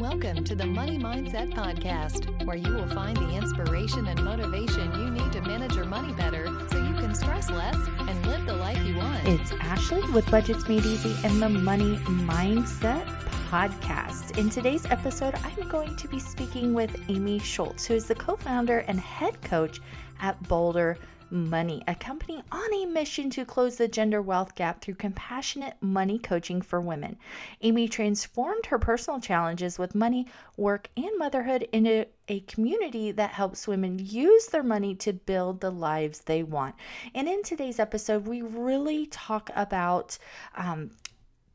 Welcome 0.00 0.44
to 0.44 0.54
the 0.54 0.64
Money 0.64 0.98
Mindset 0.98 1.52
Podcast, 1.52 2.46
where 2.46 2.56
you 2.56 2.72
will 2.72 2.88
find 2.88 3.14
the 3.18 3.36
inspiration 3.36 4.06
and 4.06 4.24
motivation 4.24 4.90
you 4.98 5.10
need 5.10 5.30
to 5.32 5.42
manage 5.42 5.74
your 5.74 5.84
money 5.84 6.14
better 6.14 6.46
so 6.70 6.82
you 6.82 6.94
can 6.94 7.14
stress 7.14 7.50
less 7.50 7.76
and 7.98 8.26
live 8.26 8.46
the 8.46 8.54
life 8.54 8.82
you 8.86 8.96
want. 8.96 9.28
It's 9.28 9.52
Ashley 9.60 10.00
with 10.12 10.28
Budgets 10.30 10.66
Made 10.66 10.86
Easy 10.86 11.14
and 11.22 11.42
the 11.42 11.50
Money 11.50 11.96
Mindset 11.96 13.04
Podcast. 13.50 14.38
In 14.38 14.48
today's 14.48 14.86
episode, 14.86 15.34
I'm 15.34 15.68
going 15.68 15.94
to 15.96 16.08
be 16.08 16.18
speaking 16.18 16.72
with 16.72 16.98
Amy 17.10 17.38
Schultz, 17.38 17.84
who 17.84 17.92
is 17.92 18.06
the 18.06 18.14
co 18.14 18.36
founder 18.36 18.78
and 18.88 18.98
head 18.98 19.42
coach 19.42 19.82
at 20.22 20.42
Bolder 20.48 20.96
Money, 21.32 21.80
a 21.86 21.94
company 21.94 22.42
on 22.50 22.74
a 22.74 22.86
mission 22.86 23.30
to 23.30 23.44
close 23.44 23.76
the 23.76 23.86
gender 23.86 24.20
wealth 24.20 24.56
gap 24.56 24.80
through 24.80 24.94
compassionate 24.94 25.76
money 25.80 26.18
coaching 26.18 26.60
for 26.60 26.80
women. 26.80 27.16
Amy 27.60 27.86
transformed 27.86 28.66
her 28.66 28.80
personal 28.80 29.20
challenges 29.20 29.78
with 29.78 29.94
money, 29.94 30.26
work, 30.56 30.88
and 30.96 31.10
motherhood 31.18 31.68
into 31.72 32.04
a 32.26 32.40
community 32.40 33.12
that 33.12 33.30
helps 33.30 33.68
women 33.68 33.98
use 34.00 34.46
their 34.46 34.64
money 34.64 34.94
to 34.96 35.12
build 35.12 35.60
the 35.60 35.70
lives 35.70 36.20
they 36.20 36.42
want. 36.42 36.74
And 37.14 37.28
in 37.28 37.44
today's 37.44 37.78
episode, 37.78 38.26
we 38.26 38.42
really 38.42 39.06
talk 39.06 39.50
about 39.54 40.18
um, 40.56 40.90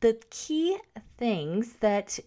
the 0.00 0.18
key 0.30 0.78
things 1.18 1.74
that 1.80 2.18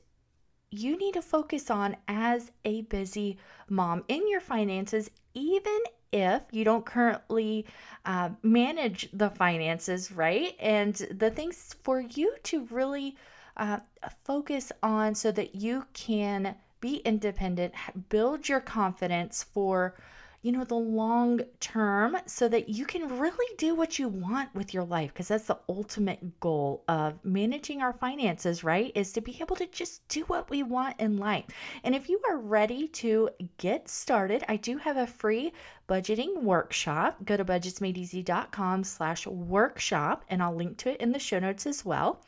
you 0.69 0.97
need 0.97 1.15
to 1.15 1.21
focus 1.23 1.71
on 1.71 1.97
as 2.07 2.51
a 2.63 2.83
busy 2.83 3.37
mom 3.69 4.03
in 4.07 4.29
your 4.29 4.41
finances, 4.41 5.09
even 5.33 5.79
if 6.11 6.41
you 6.51 6.63
don't 6.63 6.85
currently 6.85 7.65
uh, 8.05 8.29
manage 8.43 9.09
the 9.13 9.29
finances 9.29 10.11
right? 10.11 10.55
And 10.59 10.95
the 10.95 11.31
things 11.31 11.75
for 11.83 12.01
you 12.01 12.35
to 12.43 12.65
really 12.71 13.15
uh, 13.57 13.79
focus 14.23 14.71
on 14.81 15.15
so 15.15 15.31
that 15.31 15.55
you 15.55 15.85
can 15.93 16.55
be 16.81 16.97
independent 16.97 17.73
build 18.07 18.47
your 18.47 18.61
confidence 18.61 19.43
for 19.43 19.95
you 20.41 20.53
know, 20.53 20.63
the 20.63 20.73
long 20.73 21.41
term 21.59 22.15
so 22.25 22.47
that 22.47 22.69
you 22.69 22.85
can 22.85 23.19
really 23.19 23.55
do 23.57 23.75
what 23.75 23.99
you 23.99 24.07
want 24.07 24.53
with 24.55 24.73
your 24.73 24.85
life 24.85 25.13
because 25.13 25.27
that's 25.27 25.47
the 25.47 25.59
ultimate 25.67 26.39
goal 26.39 26.83
of 26.87 27.13
managing 27.25 27.81
our 27.81 27.91
finances, 27.91 28.63
right? 28.63 28.93
Is 28.95 29.11
to 29.13 29.21
be 29.21 29.37
able 29.41 29.57
to 29.57 29.67
just 29.67 30.07
do 30.07 30.21
what 30.23 30.49
we 30.49 30.63
want 30.63 30.99
in 30.99 31.17
life. 31.17 31.43
And 31.83 31.93
if 31.93 32.07
you 32.07 32.21
are 32.29 32.37
ready 32.37 32.87
to 32.87 33.29
get 33.57 33.89
started, 33.89 34.45
I 34.47 34.55
do 34.55 34.77
have 34.77 34.95
a 34.95 35.07
free 35.07 35.51
budgeting 35.89 36.43
workshop. 36.43 37.17
Go 37.25 37.35
to 37.35 37.43
budgetsmadeeasy.com 37.43 38.85
slash 38.85 39.27
workshop 39.27 40.23
and 40.29 40.41
I'll 40.41 40.55
link 40.55 40.77
to 40.77 40.91
it 40.91 41.01
in 41.01 41.11
the 41.11 41.19
show 41.19 41.39
notes 41.39 41.65
as 41.65 41.83
well 41.83 42.21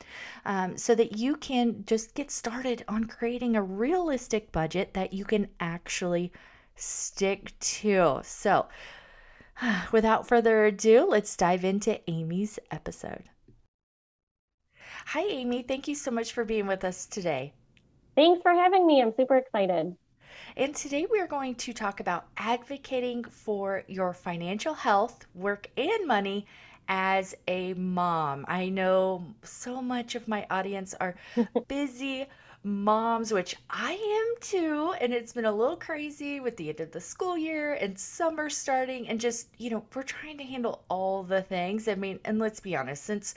um, 0.45 0.77
so 0.77 0.95
that 0.95 1.17
you 1.17 1.37
can 1.37 1.85
just 1.85 2.13
get 2.13 2.29
started 2.29 2.83
on 2.89 3.05
creating 3.05 3.55
a 3.55 3.63
realistic 3.63 4.51
budget 4.51 4.95
that 4.95 5.13
you 5.13 5.23
can 5.23 5.47
actually 5.61 6.33
stick 6.81 7.57
to. 7.59 8.21
So, 8.23 8.67
without 9.91 10.27
further 10.27 10.65
ado, 10.65 11.05
let's 11.07 11.35
dive 11.35 11.63
into 11.63 11.99
Amy's 12.09 12.59
episode. 12.69 13.23
Hi, 15.07 15.21
Amy. 15.21 15.63
Thank 15.63 15.87
you 15.87 15.95
so 15.95 16.11
much 16.11 16.33
for 16.33 16.45
being 16.45 16.67
with 16.67 16.83
us 16.83 17.05
today. 17.05 17.53
Thanks 18.15 18.41
for 18.41 18.51
having 18.51 18.85
me. 18.85 19.01
I'm 19.01 19.13
super 19.15 19.37
excited. 19.37 19.95
And 20.57 20.75
today 20.75 21.07
we 21.09 21.19
are 21.19 21.27
going 21.27 21.55
to 21.55 21.73
talk 21.73 21.99
about 21.99 22.27
advocating 22.37 23.23
for 23.23 23.83
your 23.87 24.13
financial 24.13 24.73
health, 24.73 25.25
work, 25.33 25.69
and 25.77 26.07
money 26.07 26.45
as 26.87 27.35
a 27.47 27.73
mom. 27.75 28.45
I 28.47 28.69
know 28.69 29.25
so 29.43 29.81
much 29.81 30.15
of 30.15 30.27
my 30.27 30.45
audience 30.49 30.93
are 30.99 31.15
busy 31.67 32.27
moms, 32.63 33.31
which 33.31 33.55
I 33.69 33.93
am 33.93 34.41
too. 34.41 34.93
And 34.99 35.13
it's 35.13 35.33
been 35.33 35.45
a 35.45 35.51
little 35.51 35.75
crazy 35.75 36.39
with 36.39 36.57
the 36.57 36.69
end 36.69 36.79
of 36.79 36.91
the 36.91 37.01
school 37.01 37.37
year 37.37 37.73
and 37.73 37.97
summer 37.97 38.49
starting. 38.49 39.07
And 39.07 39.19
just, 39.19 39.47
you 39.57 39.69
know, 39.69 39.83
we're 39.95 40.03
trying 40.03 40.37
to 40.37 40.43
handle 40.43 40.83
all 40.89 41.23
the 41.23 41.41
things. 41.41 41.87
I 41.87 41.95
mean, 41.95 42.19
and 42.25 42.39
let's 42.39 42.59
be 42.59 42.75
honest, 42.75 43.03
since 43.03 43.35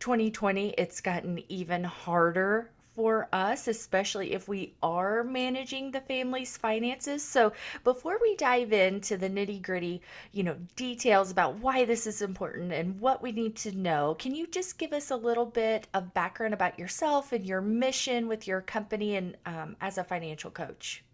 2020, 0.00 0.74
it's 0.78 1.00
gotten 1.00 1.42
even 1.48 1.84
harder 1.84 2.70
for 2.98 3.28
us, 3.32 3.68
especially 3.68 4.32
if 4.32 4.48
we 4.48 4.74
are 4.82 5.22
managing 5.22 5.92
the 5.92 6.00
family's 6.00 6.56
finances. 6.56 7.22
So, 7.22 7.52
before 7.84 8.18
we 8.20 8.34
dive 8.34 8.72
into 8.72 9.16
the 9.16 9.30
nitty 9.30 9.62
gritty, 9.62 10.02
you 10.32 10.42
know, 10.42 10.56
details 10.74 11.30
about 11.30 11.54
why 11.58 11.84
this 11.84 12.08
is 12.08 12.22
important 12.22 12.72
and 12.72 12.98
what 12.98 13.22
we 13.22 13.30
need 13.30 13.54
to 13.58 13.70
know, 13.70 14.16
can 14.18 14.34
you 14.34 14.48
just 14.48 14.78
give 14.78 14.92
us 14.92 15.12
a 15.12 15.16
little 15.16 15.46
bit 15.46 15.86
of 15.94 16.12
background 16.12 16.54
about 16.54 16.76
yourself 16.76 17.30
and 17.30 17.46
your 17.46 17.60
mission 17.60 18.26
with 18.26 18.48
your 18.48 18.62
company 18.62 19.14
and 19.14 19.36
um, 19.46 19.76
as 19.80 19.96
a 19.98 20.02
financial 20.02 20.50
coach? 20.50 21.04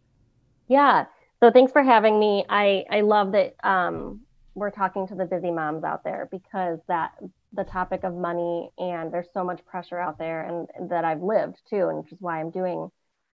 Yeah. 0.69 1.05
So, 1.41 1.51
thanks 1.51 1.71
for 1.71 1.83
having 1.83 2.19
me. 2.19 2.47
I 2.49 2.87
I 2.91 3.03
love 3.03 3.33
that 3.33 3.57
um, 3.63 4.23
we're 4.55 4.71
talking 4.71 5.07
to 5.09 5.15
the 5.15 5.27
busy 5.27 5.51
moms 5.51 5.85
out 5.85 6.03
there 6.03 6.29
because 6.31 6.79
that 6.89 7.13
the 7.55 7.65
topic 7.65 8.05
of 8.05 8.15
money 8.15 8.71
and 8.79 9.13
there's 9.13 9.33
so 9.33 9.45
much 9.45 9.65
pressure 9.65 9.99
out 9.99 10.19
there 10.19 10.43
and 10.43 10.91
that 10.91 11.05
I've 11.05 11.23
lived 11.23 11.57
too 11.69 11.89
and 11.89 11.99
which 11.99 12.13
is 12.13 12.21
why 12.21 12.41
I'm 12.41 12.51
doing 12.51 12.91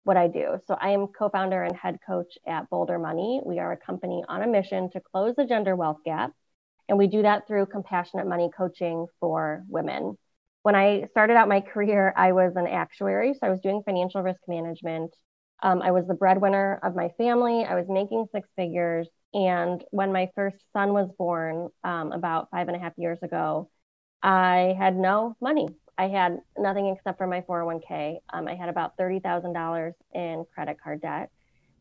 what 0.03 0.18
I 0.18 0.28
do. 0.28 0.59
So 0.68 0.78
I 0.80 0.90
am 0.90 1.08
co-founder 1.08 1.64
and 1.64 1.76
head 1.76 2.00
coach 2.06 2.38
at 2.48 2.70
Bolder 2.70 3.00
Money. 3.00 3.42
We 3.46 3.59
are 3.59 3.72
a 3.72 3.78
company 3.78 4.24
on 4.30 4.44
a 4.44 4.48
mission 4.48 4.90
to 4.92 5.02
close 5.02 5.36
the 5.36 5.46
gender 5.46 5.76
wealth 5.76 6.00
gap 6.06 6.31
and 6.88 6.98
we 6.98 7.08
do 7.08 7.24
that 7.24 7.48
through 7.48 7.66
compassionate 7.68 8.28
money 8.28 8.50
coaching 8.56 9.08
for 9.20 9.64
women. 9.68 10.18
When 10.62 10.76
I 10.76 11.06
started 11.12 11.36
out 11.36 11.47
my 11.47 11.62
career, 11.62 12.14
I 12.16 12.32
was 12.32 12.56
an 12.56 12.68
actuary, 12.68 13.34
so 13.34 13.40
I 13.44 13.50
was 13.50 13.59
doing 13.59 13.84
financial 13.86 14.22
risk 14.22 14.42
management. 14.47 15.16
Um, 15.64 15.82
I 15.82 15.92
was 15.92 16.08
the 16.08 16.14
breadwinner 16.14 16.80
of 16.84 16.96
my 16.96 17.09
family. 17.18 17.66
I 17.66 17.76
was 17.76 17.86
making 17.88 18.28
six 18.32 18.50
figures. 18.56 19.08
And 19.34 19.84
when 19.92 20.12
my 20.12 20.30
first 20.36 20.58
son 20.74 20.94
was 20.94 21.09
born 21.18 21.70
um, 21.84 22.12
about 22.12 22.50
five 22.52 22.68
and 22.68 22.76
a 22.76 22.80
half 22.80 22.94
years 22.97 23.20
ago, 23.22 23.70
I 24.25 24.75
had 24.80 24.97
no 24.97 25.38
money. 25.40 25.68
I 26.00 26.08
had 26.08 26.40
nothing 26.58 26.88
except 26.88 27.19
for 27.19 27.28
my 27.28 27.41
401k. 27.41 28.18
Um, 28.34 28.47
I 28.47 28.56
had 28.56 28.69
about 28.69 28.97
$30,000 28.97 29.94
in 30.16 30.46
credit 30.52 30.78
card 30.84 31.03
debt. 31.03 31.30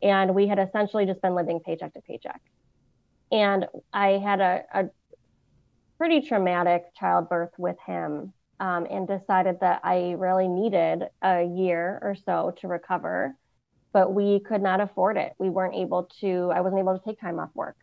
And 0.02 0.34
we 0.34 0.46
had 0.46 0.58
essentially 0.58 1.06
just 1.06 1.22
been 1.22 1.34
living 1.34 1.58
paycheck 1.60 1.94
to 1.94 2.02
paycheck. 2.02 2.42
And 3.32 3.64
I 3.94 4.18
had 4.18 4.42
a, 4.42 4.62
a 4.74 4.84
pretty 5.96 6.20
traumatic 6.20 6.84
childbirth 6.94 7.52
with 7.56 7.76
him 7.86 8.34
um, 8.60 8.86
and 8.90 9.08
decided 9.08 9.60
that 9.60 9.80
I 9.82 10.14
really 10.18 10.46
needed 10.46 11.04
a 11.22 11.44
year 11.44 11.98
or 12.02 12.14
so 12.14 12.54
to 12.60 12.68
recover, 12.68 13.34
but 13.94 14.12
we 14.12 14.40
could 14.40 14.60
not 14.60 14.82
afford 14.82 15.16
it. 15.16 15.32
We 15.38 15.48
weren't 15.48 15.74
able 15.74 16.10
to, 16.20 16.52
I 16.54 16.60
wasn't 16.60 16.80
able 16.80 16.98
to 16.98 17.04
take 17.04 17.18
time 17.18 17.38
off 17.38 17.50
work. 17.54 17.76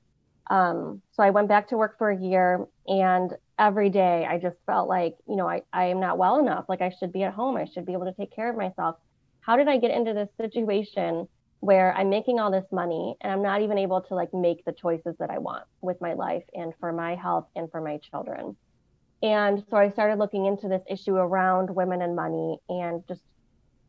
Um, 0.51 1.01
so 1.13 1.23
I 1.23 1.31
went 1.31 1.47
back 1.47 1.69
to 1.69 1.77
work 1.77 1.97
for 1.97 2.11
a 2.11 2.17
year 2.17 2.67
and 2.85 3.31
every 3.61 3.91
day 3.91 4.25
I 4.27 4.39
just 4.39 4.57
felt 4.65 4.89
like, 4.89 5.13
you 5.29 5.35
know, 5.35 5.47
I, 5.47 5.61
I 5.71 5.85
am 5.85 5.99
not 5.99 6.17
well 6.17 6.39
enough. 6.39 6.65
Like 6.67 6.81
I 6.81 6.91
should 6.99 7.13
be 7.13 7.21
at 7.21 7.33
home. 7.33 7.55
I 7.55 7.65
should 7.65 7.85
be 7.85 7.93
able 7.93 8.05
to 8.05 8.13
take 8.13 8.35
care 8.35 8.49
of 8.49 8.57
myself. 8.57 8.95
How 9.41 9.55
did 9.55 9.67
I 9.67 9.77
get 9.77 9.91
into 9.91 10.13
this 10.15 10.29
situation 10.35 11.27
where 11.59 11.93
I'm 11.95 12.09
making 12.09 12.39
all 12.39 12.49
this 12.49 12.65
money 12.71 13.15
and 13.21 13.31
I'm 13.31 13.43
not 13.43 13.61
even 13.61 13.77
able 13.77 14.01
to 14.01 14.15
like 14.15 14.33
make 14.33 14.65
the 14.65 14.71
choices 14.71 15.15
that 15.19 15.29
I 15.29 15.37
want 15.37 15.63
with 15.81 16.01
my 16.01 16.13
life 16.13 16.43
and 16.55 16.73
for 16.79 16.91
my 16.91 17.13
health 17.13 17.45
and 17.55 17.69
for 17.69 17.81
my 17.81 17.97
children? 17.97 18.57
And 19.21 19.63
so 19.69 19.77
I 19.77 19.91
started 19.91 20.17
looking 20.17 20.47
into 20.47 20.67
this 20.67 20.81
issue 20.89 21.15
around 21.15 21.69
women 21.69 22.01
and 22.01 22.15
money 22.15 22.57
and 22.67 23.03
just 23.07 23.21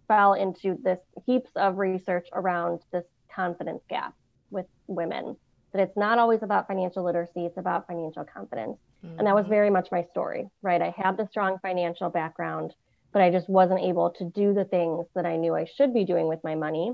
fell 0.07 0.35
into 0.35 0.77
this 0.83 0.99
heaps 1.25 1.51
of 1.57 1.79
research 1.79 2.29
around 2.35 2.81
this 2.93 3.05
confidence 3.35 3.83
gap 3.89 4.13
with 4.51 4.67
women 4.87 5.35
that 5.73 5.83
it's 5.83 5.97
not 5.97 6.19
always 6.19 6.43
about 6.43 6.67
financial 6.67 7.05
literacy, 7.05 7.47
it's 7.47 7.57
about 7.57 7.87
financial 7.87 8.25
confidence. 8.25 8.79
Mm-hmm. 9.05 9.19
And 9.19 9.27
that 9.27 9.35
was 9.35 9.45
mm-hmm. 9.45 9.55
very 9.55 9.71
much 9.71 9.89
my 9.91 10.05
story, 10.11 10.49
right? 10.63 10.81
I 10.81 10.95
had 10.97 11.17
the 11.17 11.27
strong 11.29 11.59
financial 11.63 12.11
background, 12.11 12.75
but 13.13 13.23
I 13.23 13.31
just 13.31 13.49
wasn't 13.49 13.81
able 13.81 14.11
to 14.11 14.25
do 14.25 14.55
the 14.55 14.65
things 14.65 15.07
that 15.15 15.27
I 15.27 15.37
knew 15.37 15.55
I 15.55 15.65
should 15.65 15.95
be 15.95 16.05
doing 16.05 16.29
with 16.29 16.41
my 16.45 16.55
money. 16.55 16.93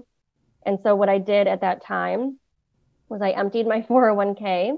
And 0.65 0.79
so 0.83 0.95
what 0.95 1.09
I 1.09 1.19
did 1.19 1.47
at 1.47 1.61
that 1.63 1.85
time 1.85 2.39
was 3.09 3.21
I 3.23 3.31
emptied 3.31 3.67
my 3.67 3.83
401k. 3.89 4.77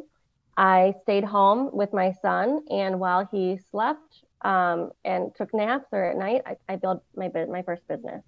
I 0.56 0.94
stayed 1.02 1.24
home 1.24 1.70
with 1.72 1.92
my 1.92 2.12
son, 2.20 2.60
and 2.68 3.00
while 3.00 3.26
he 3.30 3.58
slept 3.70 4.24
um, 4.42 4.90
and 5.04 5.34
took 5.34 5.54
naps 5.54 5.86
or 5.92 6.04
at 6.04 6.16
night, 6.16 6.42
I, 6.44 6.56
I 6.68 6.76
built 6.76 7.02
my 7.16 7.30
my 7.48 7.62
first 7.62 7.86
business 7.88 8.22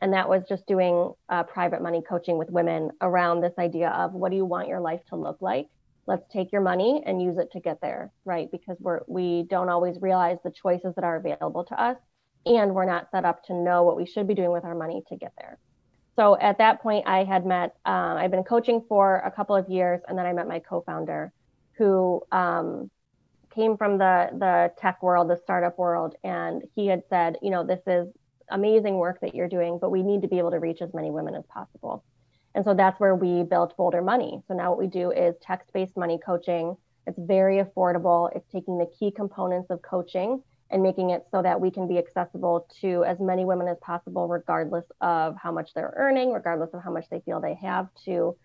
and 0.00 0.12
that 0.12 0.28
was 0.28 0.42
just 0.48 0.66
doing 0.66 1.12
uh, 1.28 1.42
private 1.44 1.82
money 1.82 2.02
coaching 2.08 2.38
with 2.38 2.50
women 2.50 2.90
around 3.00 3.40
this 3.40 3.54
idea 3.58 3.90
of 3.90 4.12
what 4.12 4.30
do 4.30 4.36
you 4.36 4.44
want 4.44 4.68
your 4.68 4.80
life 4.80 5.00
to 5.08 5.16
look 5.16 5.40
like? 5.40 5.68
Let's 6.06 6.26
take 6.32 6.52
your 6.52 6.62
money 6.62 7.02
and 7.04 7.22
use 7.22 7.36
it 7.38 7.50
to 7.52 7.60
get 7.60 7.80
there 7.80 8.12
right? 8.24 8.50
Because 8.50 8.76
we're 8.80 9.00
we 9.08 9.44
don't 9.44 9.68
always 9.68 10.00
realize 10.00 10.38
the 10.44 10.50
choices 10.50 10.94
that 10.94 11.04
are 11.04 11.16
available 11.16 11.64
to 11.64 11.80
us 11.80 11.96
and 12.46 12.74
we're 12.74 12.84
not 12.84 13.10
set 13.10 13.24
up 13.24 13.44
to 13.44 13.54
know 13.54 13.82
what 13.82 13.96
we 13.96 14.06
should 14.06 14.26
be 14.26 14.34
doing 14.34 14.52
with 14.52 14.64
our 14.64 14.74
money 14.74 15.02
to 15.08 15.16
get 15.16 15.32
there. 15.38 15.58
So 16.16 16.36
at 16.40 16.58
that 16.58 16.82
point 16.82 17.06
i 17.06 17.22
had 17.22 17.46
met 17.46 17.76
uh, 17.86 18.16
i've 18.18 18.32
been 18.32 18.42
coaching 18.42 18.84
for 18.88 19.18
a 19.18 19.30
couple 19.30 19.54
of 19.54 19.68
years 19.68 20.00
and 20.08 20.18
then 20.18 20.26
i 20.26 20.32
met 20.32 20.48
my 20.48 20.58
co-founder 20.58 21.32
who 21.74 22.20
um, 22.32 22.90
came 23.54 23.76
from 23.76 23.98
the 23.98 24.28
the 24.32 24.72
tech 24.78 25.00
world 25.02 25.30
the 25.30 25.36
startup 25.36 25.78
world 25.78 26.16
and 26.24 26.62
he 26.74 26.88
had 26.88 27.02
said 27.08 27.36
you 27.40 27.50
know 27.50 27.64
this 27.64 27.80
is 27.86 28.08
amazing 28.50 28.96
work 28.96 29.20
that 29.20 29.34
you're 29.34 29.48
doing, 29.48 29.78
but 29.80 29.90
we 29.90 30.02
need 30.02 30.22
to 30.22 30.28
be 30.28 30.38
able 30.38 30.50
to 30.50 30.58
reach 30.58 30.82
as 30.82 30.92
many 30.94 31.10
women 31.10 31.34
as 31.34 31.44
possible. 31.46 32.04
And 32.54 32.64
so 32.64 32.74
that's 32.74 32.98
where 32.98 33.14
we 33.14 33.42
built 33.42 33.76
Bolder 33.76 34.02
Money. 34.02 34.42
So 34.48 34.54
now 34.54 34.70
what 34.70 34.78
we 34.78 34.86
do 34.86 35.10
is 35.10 35.34
text 35.40 35.72
based 35.72 35.96
money 35.96 36.18
coaching. 36.24 36.76
It's 37.06 37.18
very 37.18 37.62
affordable. 37.62 38.34
It's 38.34 38.50
taking 38.50 38.78
the 38.78 38.90
key 38.98 39.10
components 39.10 39.70
of 39.70 39.80
coaching 39.82 40.42
and 40.70 40.82
making 40.82 41.10
it 41.10 41.24
so 41.30 41.42
that 41.42 41.60
we 41.60 41.70
can 41.70 41.88
be 41.88 41.98
accessible 41.98 42.66
to 42.80 43.04
as 43.04 43.18
many 43.20 43.44
women 43.44 43.68
as 43.68 43.78
possible, 43.80 44.28
regardless 44.28 44.84
of 45.00 45.36
how 45.36 45.50
much 45.50 45.72
they're 45.74 45.94
earning, 45.96 46.32
regardless 46.32 46.70
of 46.74 46.82
how 46.82 46.90
much 46.90 47.08
they 47.10 47.20
feel 47.20 47.40
they 47.40 47.54
have 47.54 47.88
to 48.04 48.36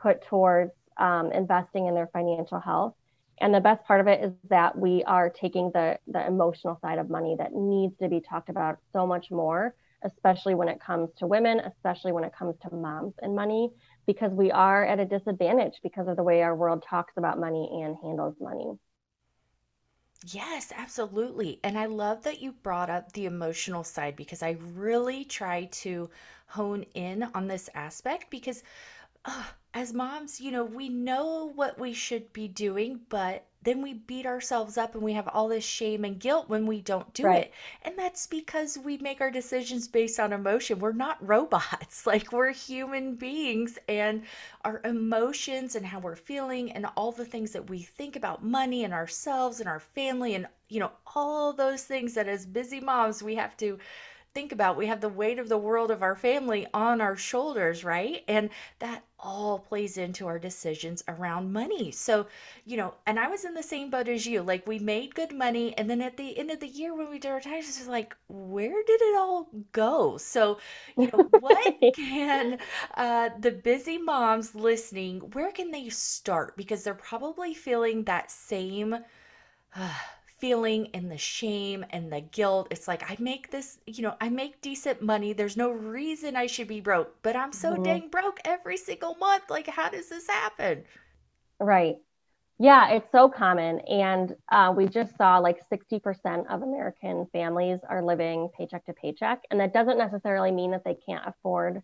put 0.00 0.22
towards 0.26 0.72
um, 0.98 1.32
investing 1.32 1.86
in 1.86 1.94
their 1.94 2.08
financial 2.12 2.60
health. 2.60 2.94
And 3.40 3.54
the 3.54 3.60
best 3.60 3.84
part 3.84 4.00
of 4.00 4.06
it 4.08 4.22
is 4.24 4.32
that 4.50 4.76
we 4.78 5.02
are 5.04 5.30
taking 5.30 5.70
the, 5.72 5.98
the 6.06 6.26
emotional 6.26 6.78
side 6.80 6.98
of 6.98 7.10
money 7.10 7.36
that 7.38 7.52
needs 7.54 7.96
to 7.98 8.08
be 8.08 8.20
talked 8.20 8.48
about 8.50 8.78
so 8.92 9.06
much 9.06 9.30
more, 9.30 9.74
especially 10.04 10.54
when 10.54 10.68
it 10.68 10.80
comes 10.80 11.10
to 11.18 11.26
women, 11.26 11.60
especially 11.60 12.12
when 12.12 12.24
it 12.24 12.32
comes 12.38 12.56
to 12.62 12.74
moms 12.74 13.14
and 13.22 13.34
money, 13.34 13.70
because 14.06 14.32
we 14.32 14.50
are 14.50 14.84
at 14.84 15.00
a 15.00 15.06
disadvantage 15.06 15.74
because 15.82 16.08
of 16.08 16.16
the 16.16 16.22
way 16.22 16.42
our 16.42 16.54
world 16.56 16.84
talks 16.88 17.14
about 17.16 17.38
money 17.40 17.68
and 17.82 17.96
handles 18.02 18.36
money. 18.40 18.78
Yes, 20.26 20.72
absolutely. 20.76 21.60
And 21.64 21.78
I 21.78 21.86
love 21.86 22.22
that 22.24 22.40
you 22.40 22.52
brought 22.52 22.90
up 22.90 23.12
the 23.12 23.24
emotional 23.26 23.84
side 23.84 24.16
because 24.16 24.42
I 24.42 24.50
really 24.74 25.24
try 25.24 25.64
to 25.82 26.10
hone 26.48 26.84
in 26.94 27.22
on 27.34 27.48
this 27.48 27.70
aspect 27.74 28.30
because 28.30 28.62
uh, 29.24 29.44
as 29.74 29.92
moms, 29.92 30.40
you 30.40 30.50
know, 30.50 30.64
we 30.64 30.88
know 30.88 31.52
what 31.54 31.78
we 31.78 31.92
should 31.92 32.32
be 32.32 32.48
doing, 32.48 33.00
but 33.08 33.46
then 33.62 33.82
we 33.82 33.92
beat 33.92 34.24
ourselves 34.24 34.78
up 34.78 34.94
and 34.94 35.02
we 35.02 35.12
have 35.12 35.28
all 35.28 35.48
this 35.48 35.64
shame 35.64 36.04
and 36.04 36.18
guilt 36.18 36.48
when 36.48 36.66
we 36.66 36.80
don't 36.80 37.12
do 37.12 37.24
right. 37.24 37.44
it. 37.44 37.52
And 37.82 37.98
that's 37.98 38.26
because 38.26 38.78
we 38.78 38.96
make 38.98 39.20
our 39.20 39.30
decisions 39.30 39.86
based 39.86 40.18
on 40.18 40.32
emotion. 40.32 40.78
We're 40.78 40.92
not 40.92 41.18
robots. 41.26 42.06
Like 42.06 42.32
we're 42.32 42.52
human 42.52 43.16
beings 43.16 43.78
and 43.88 44.22
our 44.64 44.80
emotions 44.84 45.76
and 45.76 45.84
how 45.84 46.00
we're 46.00 46.16
feeling 46.16 46.72
and 46.72 46.86
all 46.96 47.12
the 47.12 47.24
things 47.24 47.52
that 47.52 47.68
we 47.68 47.82
think 47.82 48.16
about 48.16 48.42
money 48.42 48.84
and 48.84 48.94
ourselves 48.94 49.60
and 49.60 49.68
our 49.68 49.80
family 49.80 50.34
and 50.34 50.46
you 50.68 50.80
know 50.80 50.92
all 51.14 51.52
those 51.52 51.82
things 51.82 52.14
that 52.14 52.28
as 52.28 52.46
busy 52.46 52.80
moms 52.80 53.22
we 53.22 53.34
have 53.34 53.56
to 53.56 53.78
think 54.32 54.52
about 54.52 54.76
we 54.76 54.86
have 54.86 55.00
the 55.00 55.08
weight 55.08 55.38
of 55.38 55.48
the 55.48 55.58
world 55.58 55.90
of 55.90 56.02
our 56.02 56.14
family 56.14 56.66
on 56.72 57.00
our 57.00 57.16
shoulders, 57.16 57.84
right? 57.84 58.22
And 58.28 58.50
that 58.78 59.04
all 59.22 59.58
plays 59.58 59.96
into 59.98 60.26
our 60.26 60.38
decisions 60.38 61.04
around 61.08 61.52
money. 61.52 61.90
So, 61.90 62.26
you 62.64 62.76
know, 62.76 62.94
and 63.06 63.18
I 63.18 63.28
was 63.28 63.44
in 63.44 63.54
the 63.54 63.62
same 63.62 63.90
boat 63.90 64.08
as 64.08 64.26
you. 64.26 64.42
Like 64.42 64.66
we 64.66 64.78
made 64.78 65.14
good 65.14 65.32
money 65.32 65.76
and 65.76 65.88
then 65.88 66.00
at 66.02 66.16
the 66.16 66.36
end 66.38 66.50
of 66.50 66.60
the 66.60 66.66
year 66.68 66.94
when 66.94 67.10
we 67.10 67.18
did 67.18 67.30
our 67.30 67.40
taxes, 67.40 67.78
it's 67.78 67.88
like, 67.88 68.16
where 68.28 68.82
did 68.86 69.00
it 69.02 69.16
all 69.18 69.48
go? 69.72 70.16
So, 70.16 70.58
you 70.96 71.08
know, 71.12 71.30
what 71.38 71.74
can 71.94 72.58
uh 72.96 73.30
the 73.38 73.50
busy 73.52 73.98
moms 73.98 74.54
listening, 74.54 75.20
where 75.32 75.52
can 75.52 75.70
they 75.70 75.88
start? 75.88 76.56
Because 76.56 76.84
they're 76.84 76.94
probably 76.94 77.54
feeling 77.54 78.04
that 78.04 78.30
same 78.30 78.94
uh, 79.76 79.94
feeling 80.40 80.88
and 80.94 81.10
the 81.10 81.18
shame 81.18 81.84
and 81.90 82.12
the 82.12 82.20
guilt. 82.20 82.68
It's 82.70 82.88
like, 82.88 83.08
I 83.10 83.16
make 83.20 83.50
this, 83.50 83.78
you 83.86 84.02
know, 84.02 84.14
I 84.20 84.28
make 84.28 84.60
decent 84.60 85.02
money. 85.02 85.32
There's 85.32 85.56
no 85.56 85.70
reason 85.70 86.36
I 86.36 86.46
should 86.46 86.68
be 86.68 86.80
broke, 86.80 87.14
but 87.22 87.36
I'm 87.36 87.52
so 87.52 87.72
mm-hmm. 87.72 87.82
dang 87.82 88.08
broke 88.08 88.40
every 88.44 88.76
single 88.76 89.14
month. 89.16 89.44
Like, 89.50 89.66
how 89.66 89.90
does 89.90 90.08
this 90.08 90.26
happen? 90.26 90.84
Right. 91.58 91.96
Yeah, 92.58 92.90
it's 92.90 93.10
so 93.10 93.28
common. 93.28 93.80
And 93.80 94.36
uh, 94.50 94.72
we 94.76 94.86
just 94.86 95.16
saw 95.16 95.38
like 95.38 95.58
60% 95.70 96.46
of 96.50 96.62
American 96.62 97.26
families 97.32 97.78
are 97.88 98.04
living 98.04 98.50
paycheck 98.56 98.84
to 98.86 98.92
paycheck. 98.92 99.42
And 99.50 99.60
that 99.60 99.72
doesn't 99.72 99.96
necessarily 99.96 100.50
mean 100.50 100.70
that 100.72 100.84
they 100.84 100.96
can't 101.06 101.26
afford 101.26 101.82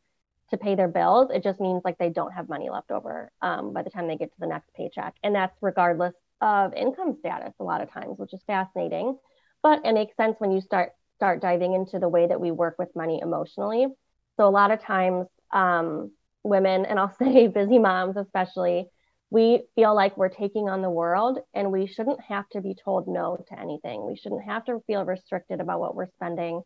to 0.50 0.56
pay 0.56 0.74
their 0.74 0.88
bills. 0.88 1.30
It 1.32 1.42
just 1.42 1.60
means 1.60 1.82
like 1.84 1.98
they 1.98 2.10
don't 2.10 2.32
have 2.32 2.48
money 2.48 2.70
left 2.70 2.90
over 2.90 3.32
um, 3.42 3.72
by 3.72 3.82
the 3.82 3.90
time 3.90 4.06
they 4.06 4.16
get 4.16 4.32
to 4.32 4.40
the 4.40 4.46
next 4.46 4.72
paycheck. 4.74 5.14
And 5.22 5.34
that's 5.34 5.56
regardless 5.60 6.14
of 6.40 6.74
income 6.74 7.16
status 7.18 7.54
a 7.60 7.64
lot 7.64 7.80
of 7.80 7.90
times, 7.90 8.18
which 8.18 8.34
is 8.34 8.42
fascinating. 8.46 9.16
But 9.62 9.84
it 9.84 9.94
makes 9.94 10.16
sense 10.16 10.36
when 10.38 10.52
you 10.52 10.60
start 10.60 10.92
start 11.16 11.40
diving 11.40 11.72
into 11.72 11.98
the 11.98 12.08
way 12.08 12.26
that 12.26 12.40
we 12.40 12.50
work 12.50 12.76
with 12.78 12.94
money 12.94 13.20
emotionally. 13.22 13.86
So 14.36 14.46
a 14.46 14.50
lot 14.50 14.70
of 14.70 14.82
times, 14.82 15.26
um, 15.50 16.12
women, 16.42 16.84
and 16.84 16.98
I'll 16.98 17.14
say 17.18 17.48
busy 17.48 17.78
moms 17.78 18.16
especially, 18.16 18.86
we 19.30 19.62
feel 19.74 19.94
like 19.94 20.16
we're 20.16 20.28
taking 20.28 20.68
on 20.68 20.82
the 20.82 20.90
world 20.90 21.38
and 21.52 21.72
we 21.72 21.86
shouldn't 21.86 22.20
have 22.20 22.48
to 22.50 22.60
be 22.60 22.74
told 22.74 23.08
no 23.08 23.36
to 23.48 23.60
anything. 23.60 24.06
We 24.06 24.16
shouldn't 24.16 24.44
have 24.44 24.64
to 24.66 24.80
feel 24.86 25.04
restricted 25.04 25.60
about 25.60 25.80
what 25.80 25.96
we're 25.96 26.10
spending. 26.14 26.62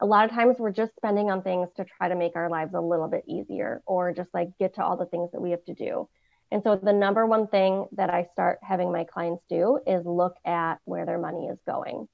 A 0.00 0.06
lot 0.06 0.24
of 0.24 0.32
times 0.32 0.56
we're 0.58 0.72
just 0.72 0.94
spending 0.96 1.30
on 1.30 1.42
things 1.42 1.68
to 1.76 1.84
try 1.84 2.08
to 2.08 2.16
make 2.16 2.36
our 2.36 2.50
lives 2.50 2.74
a 2.74 2.80
little 2.80 3.08
bit 3.08 3.24
easier 3.26 3.82
or 3.86 4.12
just 4.12 4.28
like 4.34 4.48
get 4.58 4.74
to 4.74 4.84
all 4.84 4.96
the 4.96 5.06
things 5.06 5.30
that 5.32 5.40
we 5.40 5.52
have 5.52 5.64
to 5.64 5.74
do. 5.74 6.08
And 6.52 6.62
so 6.62 6.76
the 6.76 6.92
number 6.92 7.26
one 7.26 7.46
thing 7.46 7.86
that 7.92 8.10
I 8.10 8.28
start 8.32 8.58
having 8.62 8.92
my 8.92 9.04
clients 9.04 9.42
do 9.48 9.80
is 9.86 10.04
look 10.04 10.34
at 10.44 10.74
where 10.84 11.06
their 11.06 11.18
money 11.18 11.46
is 11.46 11.58
going. 11.66 12.06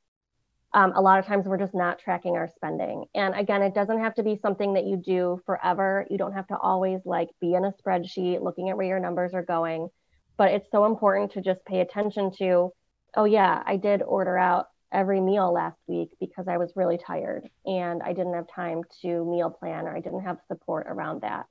Um, 0.72 0.92
a 0.94 1.00
lot 1.00 1.18
of 1.18 1.26
times 1.26 1.46
we're 1.46 1.58
just 1.58 1.74
not 1.74 1.98
tracking 1.98 2.36
our 2.36 2.48
spending. 2.54 3.06
And 3.16 3.34
again, 3.34 3.62
it 3.62 3.74
doesn't 3.74 3.98
have 3.98 4.14
to 4.14 4.22
be 4.22 4.38
something 4.40 4.74
that 4.74 4.84
you 4.84 4.96
do 4.96 5.40
forever. 5.44 6.06
You 6.08 6.18
don't 6.18 6.34
have 6.34 6.46
to 6.48 6.56
always 6.56 7.00
like 7.04 7.30
be 7.40 7.54
in 7.54 7.64
a 7.64 7.72
spreadsheet 7.72 8.40
looking 8.40 8.68
at 8.68 8.76
where 8.76 8.86
your 8.86 9.00
numbers 9.00 9.34
are 9.34 9.42
going. 9.42 9.88
But 10.36 10.52
it's 10.52 10.70
so 10.70 10.84
important 10.84 11.32
to 11.32 11.40
just 11.40 11.64
pay 11.64 11.80
attention 11.80 12.30
to, 12.38 12.70
oh, 13.16 13.24
yeah, 13.24 13.60
I 13.66 13.76
did 13.76 14.02
order 14.02 14.38
out 14.38 14.66
every 14.92 15.20
meal 15.20 15.52
last 15.52 15.78
week 15.88 16.10
because 16.20 16.46
I 16.46 16.58
was 16.58 16.72
really 16.76 16.96
tired 16.96 17.48
and 17.66 18.02
I 18.04 18.12
didn't 18.12 18.34
have 18.34 18.46
time 18.54 18.82
to 19.02 19.24
meal 19.24 19.50
plan 19.50 19.86
or 19.86 19.96
I 19.96 20.00
didn't 20.00 20.22
have 20.22 20.38
support 20.46 20.86
around 20.88 21.22
that. 21.22 21.46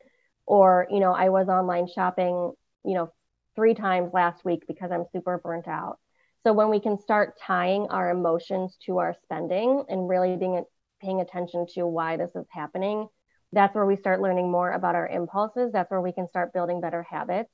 Or, 0.45 0.87
you 0.89 1.01
know, 1.01 1.11
I 1.11 1.27
was 1.29 1.49
online 1.49 1.87
shopping 1.93 2.53
you 2.83 2.93
know, 2.95 3.11
three 3.55 3.73
times 3.73 4.11
last 4.13 4.45
week 4.45 4.63
because 4.67 4.91
I'm 4.91 5.05
super 5.11 5.37
burnt 5.37 5.67
out. 5.67 5.99
So 6.43 6.53
when 6.53 6.69
we 6.69 6.79
can 6.79 6.99
start 6.99 7.39
tying 7.41 7.87
our 7.89 8.09
emotions 8.09 8.77
to 8.85 8.99
our 8.99 9.15
spending 9.23 9.83
and 9.89 10.07
really 10.07 10.35
being 10.37 10.63
paying 11.01 11.21
attention 11.21 11.65
to 11.75 11.85
why 11.85 12.17
this 12.17 12.31
is 12.35 12.45
happening, 12.49 13.07
that's 13.51 13.75
where 13.75 13.85
we 13.85 13.95
start 13.95 14.21
learning 14.21 14.51
more 14.51 14.71
about 14.71 14.95
our 14.95 15.07
impulses. 15.07 15.71
That's 15.71 15.89
where 15.91 16.01
we 16.01 16.11
can 16.11 16.27
start 16.29 16.53
building 16.53 16.81
better 16.81 17.03
habits. 17.03 17.49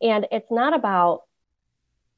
And 0.00 0.26
it's 0.30 0.50
not 0.50 0.74
about 0.74 1.22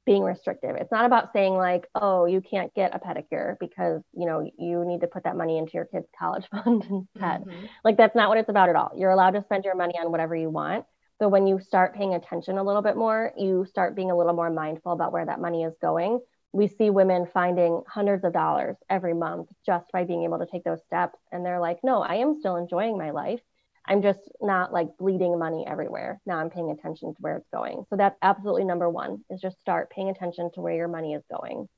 being 0.05 0.23
restrictive. 0.23 0.77
It's 0.77 0.93
not 0.93 1.05
about 1.05 1.33
saying 1.33 1.55
like, 1.55 1.87
oh, 1.95 2.27
you 2.27 2.41
can't 2.41 2.73
get 2.75 2.95
a 2.95 2.99
pedicure 2.99 3.57
because, 3.59 4.03
you 4.13 4.27
know, 4.27 4.49
you 4.57 4.85
need 4.85 5.01
to 5.01 5.09
put 5.09 5.25
that 5.25 5.37
money 5.37 5.59
into 5.59 5.73
your 5.75 5.85
kid's 5.85 6.07
college 6.19 6.47
fund 6.51 6.85
instead. 6.85 7.43
Mm-hmm. 7.43 7.67
Like 7.85 7.97
that's 7.97 8.15
not 8.15 8.29
what 8.29 8.39
it's 8.39 8.49
about 8.49 8.69
at 8.69 8.77
all. 8.77 8.93
You're 8.97 9.11
allowed 9.11 9.33
to 9.33 9.43
spend 9.43 9.65
your 9.65 9.75
money 9.75 9.95
on 10.01 10.11
whatever 10.13 10.37
you 10.37 10.49
want. 10.49 10.87
So 11.19 11.29
when 11.29 11.47
you 11.47 11.59
start 11.59 11.95
paying 11.95 12.15
attention 12.15 12.59
a 12.59 12.63
little 12.63 12.83
bit 12.83 12.97
more, 12.97 13.33
you 13.39 13.65
start 13.65 13.97
being 13.97 14.11
a 14.11 14.17
little 14.17 14.35
more 14.35 14.51
mindful 14.51 14.93
about 14.93 15.13
where 15.13 15.25
that 15.25 15.41
money 15.41 15.65
is 15.65 15.75
going. 15.81 16.21
We 16.53 16.69
see 16.69 16.91
women 16.91 17.27
finding 17.33 17.83
hundreds 17.89 18.25
of 18.25 18.33
dollars 18.33 18.77
every 18.91 19.15
month 19.15 19.49
just 19.65 19.91
by 19.93 20.05
being 20.05 20.25
able 20.25 20.39
to 20.39 20.47
take 20.47 20.65
those 20.65 20.83
steps. 20.85 21.19
And 21.33 21.45
they're 21.45 21.61
like, 21.61 21.79
no, 21.83 22.03
I 22.03 22.17
am 22.17 22.39
still 22.39 22.57
enjoying 22.57 22.99
my 22.99 23.11
life. 23.11 23.41
I'm 23.87 24.03
just 24.03 24.21
not 24.41 24.73
like 24.73 24.97
bleeding 24.99 25.39
money 25.39 25.65
everywhere. 25.67 26.21
Now 26.27 26.39
I'm 26.39 26.51
paying 26.51 26.71
attention 26.71 27.15
to 27.15 27.21
where 27.21 27.37
it's 27.37 27.49
going. 27.53 27.85
So 27.89 27.97
that's 27.97 28.19
absolutely 28.21 28.65
number 28.65 28.91
one 28.91 29.25
is 29.31 29.41
just 29.41 29.61
start 29.61 29.91
paying 29.91 30.11
attention 30.11 30.51
to 30.55 30.61
where 30.61 30.75
your 30.75 30.89
money 30.89 31.15
is 31.15 31.23
going. 31.31 31.69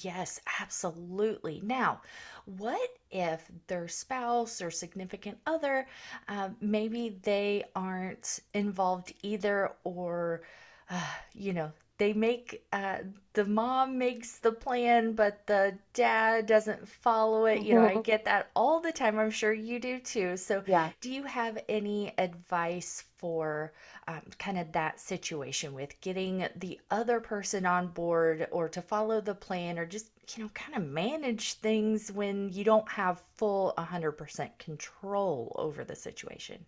Yes, 0.00 0.40
absolutely. 0.60 1.60
Now, 1.62 2.00
what 2.46 2.90
if 3.10 3.50
their 3.68 3.86
spouse 3.86 4.60
or 4.60 4.70
significant 4.70 5.38
other, 5.46 5.86
uh, 6.28 6.50
maybe 6.60 7.18
they 7.22 7.64
aren't 7.76 8.40
involved 8.54 9.12
either, 9.22 9.72
or, 9.84 10.42
uh, 10.90 11.14
you 11.34 11.52
know, 11.52 11.72
they 11.98 12.12
make 12.12 12.64
uh, 12.72 12.98
the 13.34 13.44
mom 13.44 13.98
makes 13.98 14.38
the 14.38 14.52
plan 14.52 15.12
but 15.12 15.46
the 15.46 15.76
dad 15.92 16.46
doesn't 16.46 16.88
follow 16.88 17.46
it. 17.46 17.62
You 17.62 17.74
know 17.74 17.84
i 17.84 17.92
mm-hmm. 17.92 18.00
get 18.00 18.24
that 18.24 18.50
all 18.56 18.80
the 18.80 18.92
time. 18.92 19.18
I'm 19.18 19.30
sure 19.30 19.52
you 19.52 19.78
do 19.78 19.98
too. 20.00 20.36
So 20.36 20.62
yeah. 20.66 20.90
do 21.00 21.10
you 21.10 21.24
have 21.24 21.58
any 21.68 22.12
advice 22.18 23.04
for 23.16 23.72
um, 24.08 24.22
kind 24.38 24.58
of 24.58 24.72
that 24.72 25.00
situation 25.00 25.72
with 25.72 26.00
getting 26.00 26.46
the 26.56 26.80
other 26.90 27.20
person 27.20 27.64
on 27.64 27.88
board 27.88 28.46
or 28.50 28.68
to 28.68 28.82
follow 28.82 29.20
the 29.20 29.34
plan 29.34 29.78
or 29.78 29.86
just 29.86 30.10
you 30.36 30.42
know 30.42 30.50
kind 30.54 30.74
of 30.74 30.82
manage 30.88 31.54
things 31.54 32.10
when 32.10 32.50
you 32.50 32.64
don't 32.64 32.88
have 32.88 33.22
full 33.36 33.72
100% 33.78 34.58
control 34.58 35.54
over 35.56 35.84
the 35.84 35.96
situation 35.96 36.64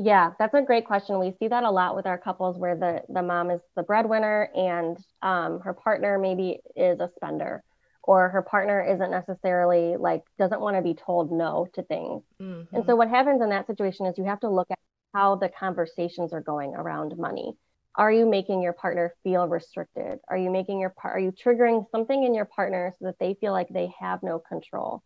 yeah, 0.00 0.30
that's 0.38 0.54
a 0.54 0.62
great 0.62 0.86
question. 0.86 1.18
We 1.18 1.34
see 1.40 1.48
that 1.48 1.64
a 1.64 1.70
lot 1.70 1.96
with 1.96 2.06
our 2.06 2.18
couples 2.18 2.56
where 2.56 2.76
the 2.76 3.02
the 3.12 3.22
mom 3.22 3.50
is 3.50 3.60
the 3.74 3.82
breadwinner 3.82 4.48
and 4.54 4.96
um, 5.22 5.60
her 5.60 5.74
partner 5.74 6.18
maybe 6.18 6.60
is 6.76 7.00
a 7.00 7.08
spender, 7.16 7.64
or 8.04 8.28
her 8.28 8.42
partner 8.42 8.80
isn't 8.80 9.10
necessarily 9.10 9.96
like 9.96 10.22
doesn't 10.38 10.60
want 10.60 10.76
to 10.76 10.82
be 10.82 10.94
told 10.94 11.32
no 11.32 11.66
to 11.74 11.82
things. 11.82 12.22
Mm-hmm. 12.40 12.76
And 12.76 12.86
so 12.86 12.94
what 12.94 13.08
happens 13.08 13.42
in 13.42 13.48
that 13.50 13.66
situation 13.66 14.06
is 14.06 14.16
you 14.16 14.24
have 14.24 14.40
to 14.40 14.48
look 14.48 14.70
at 14.70 14.78
how 15.14 15.34
the 15.34 15.48
conversations 15.48 16.32
are 16.32 16.42
going 16.42 16.74
around 16.74 17.18
money. 17.18 17.54
Are 17.96 18.12
you 18.12 18.26
making 18.26 18.62
your 18.62 18.74
partner 18.74 19.12
feel 19.24 19.48
restricted? 19.48 20.20
Are 20.28 20.38
you 20.38 20.50
making 20.50 20.78
your 20.78 20.90
part? 20.90 21.16
Are 21.16 21.20
you 21.20 21.32
triggering 21.32 21.90
something 21.90 22.22
in 22.22 22.34
your 22.34 22.44
partner 22.44 22.94
so 23.00 23.06
that 23.06 23.18
they 23.18 23.34
feel 23.40 23.52
like 23.52 23.68
they 23.68 23.92
have 23.98 24.22
no 24.22 24.38
control? 24.38 25.02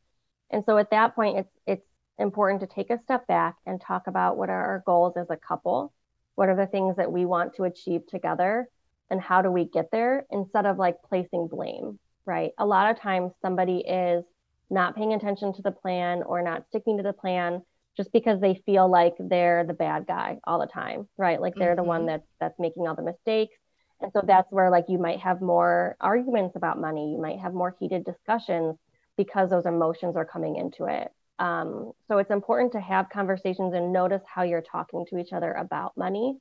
And 0.50 0.62
so 0.66 0.76
at 0.76 0.90
that 0.90 1.14
point, 1.14 1.38
it's 1.38 1.58
it's 1.66 1.86
important 2.18 2.60
to 2.60 2.66
take 2.66 2.90
a 2.90 3.00
step 3.02 3.26
back 3.26 3.56
and 3.66 3.80
talk 3.80 4.06
about 4.06 4.36
what 4.36 4.50
are 4.50 4.64
our 4.64 4.82
goals 4.86 5.16
as 5.16 5.30
a 5.30 5.36
couple, 5.36 5.92
what 6.34 6.48
are 6.48 6.56
the 6.56 6.66
things 6.66 6.96
that 6.96 7.12
we 7.12 7.24
want 7.24 7.54
to 7.56 7.64
achieve 7.64 8.06
together, 8.06 8.68
and 9.10 9.20
how 9.20 9.42
do 9.42 9.50
we 9.50 9.64
get 9.64 9.90
there 9.90 10.26
instead 10.30 10.66
of 10.66 10.78
like 10.78 10.96
placing 11.08 11.48
blame, 11.48 11.98
right? 12.24 12.52
A 12.58 12.66
lot 12.66 12.90
of 12.90 13.00
times 13.00 13.32
somebody 13.42 13.78
is 13.78 14.24
not 14.70 14.96
paying 14.96 15.12
attention 15.12 15.52
to 15.52 15.62
the 15.62 15.70
plan 15.70 16.22
or 16.22 16.42
not 16.42 16.64
sticking 16.68 16.96
to 16.96 17.02
the 17.02 17.12
plan 17.12 17.62
just 17.96 18.10
because 18.12 18.40
they 18.40 18.62
feel 18.64 18.88
like 18.90 19.14
they're 19.18 19.64
the 19.64 19.74
bad 19.74 20.06
guy 20.06 20.38
all 20.44 20.58
the 20.58 20.66
time, 20.66 21.06
right? 21.18 21.40
Like 21.40 21.54
they're 21.54 21.70
mm-hmm. 21.70 21.76
the 21.76 21.82
one 21.82 22.00
mm-hmm. 22.00 22.08
that's 22.08 22.28
that's 22.40 22.58
making 22.58 22.86
all 22.86 22.94
the 22.94 23.02
mistakes. 23.02 23.56
And 24.00 24.10
so 24.12 24.22
that's 24.26 24.50
where 24.50 24.70
like 24.70 24.86
you 24.88 24.98
might 24.98 25.20
have 25.20 25.40
more 25.40 25.96
arguments 26.00 26.56
about 26.56 26.80
money, 26.80 27.12
you 27.12 27.20
might 27.20 27.38
have 27.38 27.54
more 27.54 27.76
heated 27.78 28.04
discussions 28.04 28.76
because 29.16 29.50
those 29.50 29.66
emotions 29.66 30.16
are 30.16 30.24
coming 30.24 30.56
into 30.56 30.86
it. 30.86 31.12
Um, 31.38 31.92
so 32.08 32.18
it's 32.18 32.30
important 32.30 32.72
to 32.72 32.80
have 32.80 33.08
conversations 33.08 33.74
and 33.74 33.92
notice 33.92 34.22
how 34.26 34.42
you're 34.42 34.62
talking 34.62 35.06
to 35.10 35.18
each 35.18 35.32
other 35.32 35.52
about 35.52 35.96
money. 35.96 36.38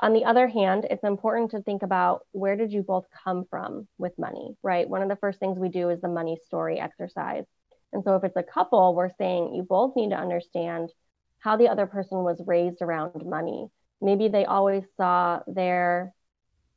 On 0.00 0.12
the 0.12 0.24
other 0.24 0.48
hand, 0.48 0.86
it's 0.90 1.04
important 1.04 1.52
to 1.52 1.62
think 1.62 1.82
about 1.82 2.26
where 2.32 2.56
did 2.56 2.72
you 2.72 2.82
both 2.82 3.04
come 3.24 3.44
from 3.48 3.86
with 3.98 4.18
money, 4.18 4.56
right? 4.62 4.88
One 4.88 5.02
of 5.02 5.08
the 5.08 5.16
first 5.16 5.38
things 5.38 5.58
we 5.58 5.68
do 5.68 5.90
is 5.90 6.00
the 6.00 6.08
money 6.08 6.38
story 6.46 6.80
exercise. 6.80 7.44
And 7.92 8.02
so 8.02 8.16
if 8.16 8.24
it's 8.24 8.36
a 8.36 8.42
couple, 8.42 8.94
we're 8.94 9.14
saying 9.18 9.54
you 9.54 9.62
both 9.62 9.94
need 9.94 10.10
to 10.10 10.18
understand 10.18 10.90
how 11.38 11.56
the 11.56 11.68
other 11.68 11.86
person 11.86 12.24
was 12.24 12.42
raised 12.44 12.82
around 12.82 13.24
money. 13.24 13.68
Maybe 14.00 14.28
they 14.28 14.44
always 14.44 14.82
saw 14.96 15.40
their 15.46 16.12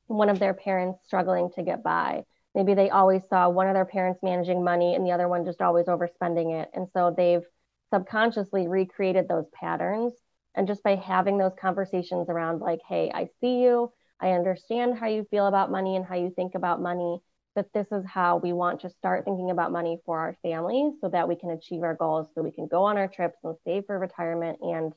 one 0.06 0.30
of 0.30 0.40
their 0.40 0.54
parents 0.54 1.00
struggling 1.06 1.50
to 1.56 1.64
get 1.64 1.84
by. 1.84 2.24
Maybe 2.58 2.74
they 2.74 2.90
always 2.90 3.22
saw 3.30 3.50
one 3.50 3.68
of 3.68 3.76
their 3.76 3.86
parents 3.86 4.22
managing 4.24 4.64
money 4.64 4.96
and 4.96 5.06
the 5.06 5.12
other 5.12 5.28
one 5.28 5.46
just 5.46 5.62
always 5.62 5.86
overspending 5.86 6.60
it. 6.60 6.72
And 6.74 6.88
so 6.92 7.14
they've 7.16 7.46
subconsciously 7.94 8.68
recreated 8.68 9.28
those 9.28 9.46
patterns. 9.54 10.14
And 10.56 10.66
just 10.66 10.82
by 10.82 10.96
having 10.96 11.38
those 11.38 11.52
conversations 11.62 12.30
around, 12.30 12.62
like, 12.62 12.80
hey, 12.90 13.12
I 13.14 13.28
see 13.40 13.60
you, 13.60 13.94
I 14.20 14.32
understand 14.32 14.98
how 14.98 15.06
you 15.06 15.24
feel 15.30 15.46
about 15.46 15.70
money 15.70 15.98
and 15.98 16.04
how 16.04 16.16
you 16.16 16.32
think 16.36 16.56
about 16.56 16.82
money, 16.82 17.20
but 17.54 17.72
this 17.76 17.92
is 17.92 18.04
how 18.08 18.38
we 18.38 18.54
want 18.54 18.82
to 18.82 18.90
start 18.90 19.26
thinking 19.26 19.52
about 19.52 19.72
money 19.72 20.00
for 20.04 20.18
our 20.18 20.36
families 20.42 20.94
so 21.00 21.10
that 21.10 21.28
we 21.28 21.36
can 21.36 21.52
achieve 21.52 21.84
our 21.84 21.94
goals 21.94 22.28
so 22.34 22.42
we 22.42 22.52
can 22.52 22.66
go 22.66 22.86
on 22.86 22.98
our 22.98 23.08
trips 23.08 23.38
and 23.44 23.56
save 23.66 23.86
for 23.86 24.00
retirement 24.00 24.58
and 24.62 24.94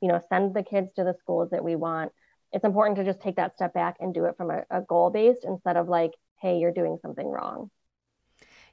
you 0.00 0.08
know 0.08 0.20
send 0.28 0.52
the 0.52 0.64
kids 0.64 0.90
to 0.94 1.04
the 1.04 1.14
schools 1.20 1.50
that 1.50 1.64
we 1.64 1.74
want 1.74 2.12
it's 2.52 2.64
important 2.64 2.96
to 2.96 3.04
just 3.04 3.20
take 3.20 3.36
that 3.36 3.54
step 3.56 3.74
back 3.74 3.96
and 3.98 4.14
do 4.14 4.26
it 4.26 4.36
from 4.36 4.50
a, 4.50 4.62
a 4.70 4.80
goal 4.82 5.10
based 5.10 5.44
instead 5.44 5.76
of 5.76 5.88
like 5.88 6.12
hey 6.40 6.58
you're 6.58 6.72
doing 6.72 6.98
something 7.02 7.26
wrong 7.26 7.70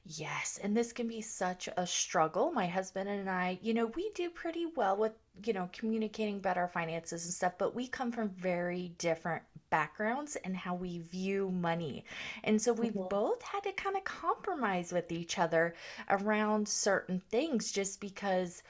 Yes, 0.04 0.58
and 0.60 0.76
this 0.76 0.92
can 0.92 1.06
be 1.06 1.20
such 1.20 1.68
a 1.76 1.86
struggle. 1.86 2.50
My 2.50 2.66
husband 2.66 3.08
and 3.08 3.30
I, 3.30 3.60
you 3.62 3.72
know, 3.72 3.86
we 3.86 4.10
do 4.10 4.30
pretty 4.30 4.66
well 4.66 4.96
with, 4.96 5.12
you 5.44 5.52
know, 5.52 5.70
communicating 5.72 6.40
better 6.40 6.66
finances 6.66 7.24
and 7.24 7.32
stuff, 7.32 7.52
but 7.56 7.74
we 7.74 7.86
come 7.86 8.10
from 8.10 8.30
very 8.30 8.88
different 8.98 9.44
backgrounds 9.70 10.36
and 10.44 10.56
how 10.56 10.74
we 10.74 10.98
view 10.98 11.50
money. 11.50 12.04
And 12.42 12.60
so 12.60 12.72
we've 12.72 12.92
mm-hmm. 12.92 13.08
both 13.08 13.42
had 13.42 13.62
to 13.62 13.72
kind 13.72 13.96
of 13.96 14.02
compromise 14.02 14.92
with 14.92 15.12
each 15.12 15.38
other 15.38 15.74
around 16.10 16.68
certain 16.68 17.22
things 17.30 17.70
just 17.70 18.00
because 18.00 18.64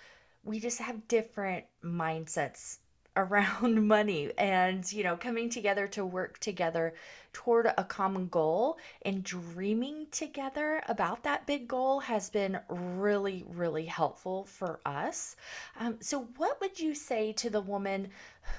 we 0.44 0.60
just 0.60 0.80
have 0.80 1.08
different 1.08 1.64
mindsets 1.82 2.78
around 3.16 3.86
money 3.86 4.30
and 4.38 4.90
you 4.92 5.04
know 5.04 5.16
coming 5.16 5.50
together 5.50 5.86
to 5.86 6.04
work 6.04 6.38
together 6.38 6.94
toward 7.32 7.66
a 7.66 7.84
common 7.84 8.28
goal 8.28 8.78
and 9.02 9.24
dreaming 9.24 10.06
together 10.10 10.82
about 10.88 11.22
that 11.22 11.46
big 11.46 11.66
goal 11.66 12.00
has 12.00 12.30
been 12.30 12.58
really 12.68 13.44
really 13.48 13.86
helpful 13.86 14.44
for 14.44 14.80
us. 14.86 15.36
Um, 15.78 15.96
so 16.00 16.28
what 16.36 16.60
would 16.60 16.78
you 16.78 16.94
say 16.94 17.32
to 17.34 17.50
the 17.50 17.60
woman 17.60 18.08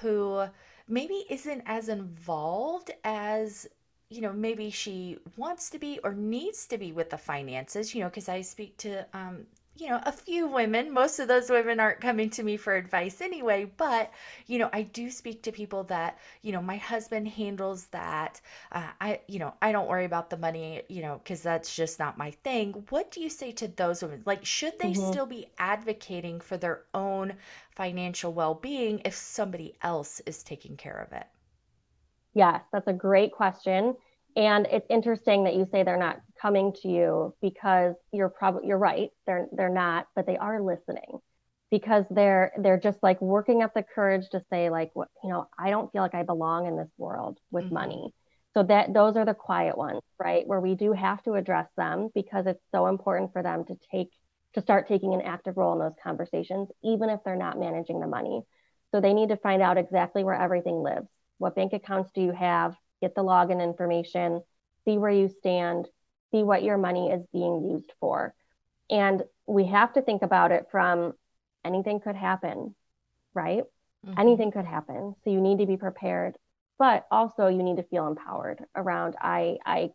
who 0.00 0.44
maybe 0.88 1.24
isn't 1.30 1.62
as 1.66 1.88
involved 1.88 2.90
as 3.04 3.66
you 4.10 4.20
know 4.20 4.32
maybe 4.32 4.70
she 4.70 5.18
wants 5.36 5.70
to 5.70 5.78
be 5.78 5.98
or 6.04 6.12
needs 6.14 6.66
to 6.66 6.78
be 6.78 6.92
with 6.92 7.10
the 7.10 7.18
finances? 7.18 7.94
You 7.94 8.02
know 8.02 8.08
because 8.08 8.28
i 8.28 8.40
speak 8.40 8.76
to 8.78 9.06
um, 9.14 9.46
you 9.76 9.88
know, 9.88 10.00
a 10.04 10.12
few 10.12 10.46
women. 10.46 10.92
Most 10.92 11.18
of 11.18 11.26
those 11.26 11.50
women 11.50 11.80
aren't 11.80 12.00
coming 12.00 12.30
to 12.30 12.42
me 12.42 12.56
for 12.56 12.76
advice 12.76 13.20
anyway, 13.20 13.70
but, 13.76 14.12
you 14.46 14.58
know, 14.58 14.70
I 14.72 14.82
do 14.82 15.10
speak 15.10 15.42
to 15.42 15.52
people 15.52 15.82
that, 15.84 16.18
you 16.42 16.52
know, 16.52 16.62
my 16.62 16.76
husband 16.76 17.26
handles 17.26 17.86
that. 17.86 18.40
Uh, 18.70 18.88
I, 19.00 19.20
you 19.26 19.40
know, 19.40 19.54
I 19.60 19.72
don't 19.72 19.88
worry 19.88 20.04
about 20.04 20.30
the 20.30 20.36
money, 20.36 20.82
you 20.88 21.02
know, 21.02 21.20
because 21.22 21.42
that's 21.42 21.74
just 21.74 21.98
not 21.98 22.16
my 22.16 22.30
thing. 22.30 22.84
What 22.90 23.10
do 23.10 23.20
you 23.20 23.28
say 23.28 23.50
to 23.52 23.68
those 23.68 24.02
women? 24.02 24.22
Like, 24.24 24.44
should 24.44 24.78
they 24.78 24.92
mm-hmm. 24.92 25.10
still 25.10 25.26
be 25.26 25.48
advocating 25.58 26.40
for 26.40 26.56
their 26.56 26.82
own 26.94 27.34
financial 27.70 28.32
well 28.32 28.54
being 28.54 29.00
if 29.04 29.14
somebody 29.14 29.74
else 29.82 30.20
is 30.26 30.44
taking 30.44 30.76
care 30.76 31.04
of 31.06 31.12
it? 31.12 31.26
Yes, 32.32 32.62
that's 32.72 32.86
a 32.86 32.92
great 32.92 33.32
question. 33.32 33.96
And 34.36 34.66
it's 34.70 34.86
interesting 34.90 35.44
that 35.44 35.54
you 35.54 35.66
say 35.70 35.82
they're 35.82 35.96
not 35.96 36.20
coming 36.40 36.72
to 36.82 36.88
you 36.88 37.34
because 37.40 37.94
you're 38.12 38.28
probably 38.28 38.68
you're 38.68 38.78
right. 38.78 39.10
They're 39.26 39.46
they're 39.52 39.68
not, 39.68 40.06
but 40.14 40.26
they 40.26 40.36
are 40.36 40.60
listening 40.60 41.18
because 41.70 42.04
they're 42.10 42.52
they're 42.58 42.80
just 42.80 43.02
like 43.02 43.20
working 43.20 43.62
up 43.62 43.74
the 43.74 43.82
courage 43.82 44.28
to 44.30 44.42
say 44.50 44.70
like 44.70 44.90
what 44.94 45.08
you 45.22 45.30
know, 45.30 45.48
I 45.58 45.70
don't 45.70 45.90
feel 45.92 46.02
like 46.02 46.14
I 46.14 46.22
belong 46.22 46.66
in 46.66 46.76
this 46.76 46.90
world 46.98 47.38
with 47.50 47.64
mm-hmm. 47.64 47.74
money. 47.74 48.14
So 48.54 48.62
that 48.64 48.92
those 48.92 49.16
are 49.16 49.24
the 49.24 49.34
quiet 49.34 49.76
ones, 49.76 50.00
right? 50.18 50.46
Where 50.46 50.60
we 50.60 50.74
do 50.74 50.92
have 50.92 51.22
to 51.24 51.34
address 51.34 51.68
them 51.76 52.10
because 52.14 52.46
it's 52.46 52.62
so 52.72 52.86
important 52.86 53.32
for 53.32 53.42
them 53.42 53.64
to 53.64 53.76
take 53.90 54.10
to 54.54 54.60
start 54.60 54.86
taking 54.86 55.14
an 55.14 55.22
active 55.22 55.56
role 55.56 55.72
in 55.72 55.80
those 55.80 55.96
conversations, 56.02 56.68
even 56.84 57.10
if 57.10 57.20
they're 57.24 57.34
not 57.34 57.58
managing 57.58 57.98
the 57.98 58.06
money. 58.06 58.42
So 58.92 59.00
they 59.00 59.12
need 59.12 59.30
to 59.30 59.36
find 59.36 59.60
out 59.60 59.78
exactly 59.78 60.22
where 60.22 60.40
everything 60.40 60.82
lives. 60.82 61.08
What 61.38 61.56
bank 61.56 61.72
accounts 61.72 62.12
do 62.14 62.20
you 62.20 62.30
have? 62.30 62.76
get 63.04 63.14
the 63.14 63.22
login 63.22 63.62
information, 63.62 64.42
see 64.84 64.96
where 64.96 65.10
you 65.10 65.28
stand, 65.28 65.86
see 66.34 66.42
what 66.42 66.64
your 66.64 66.76
money 66.76 67.10
is 67.10 67.24
being 67.32 67.70
used 67.70 67.92
for. 68.00 68.34
And 68.90 69.22
we 69.46 69.66
have 69.66 69.92
to 69.92 70.02
think 70.02 70.22
about 70.22 70.50
it 70.50 70.66
from 70.70 71.12
anything 71.64 72.00
could 72.00 72.16
happen, 72.16 72.74
right? 73.34 73.62
Mm-hmm. 74.04 74.20
Anything 74.20 74.50
could 74.50 74.64
happen. 74.64 75.14
So 75.22 75.30
you 75.30 75.40
need 75.40 75.58
to 75.58 75.66
be 75.66 75.76
prepared, 75.76 76.36
but 76.78 77.06
also 77.10 77.46
you 77.46 77.62
need 77.62 77.76
to 77.76 77.84
feel 77.84 78.06
empowered 78.08 78.64
around 78.74 79.14
I 79.20 79.58
I 79.64 79.90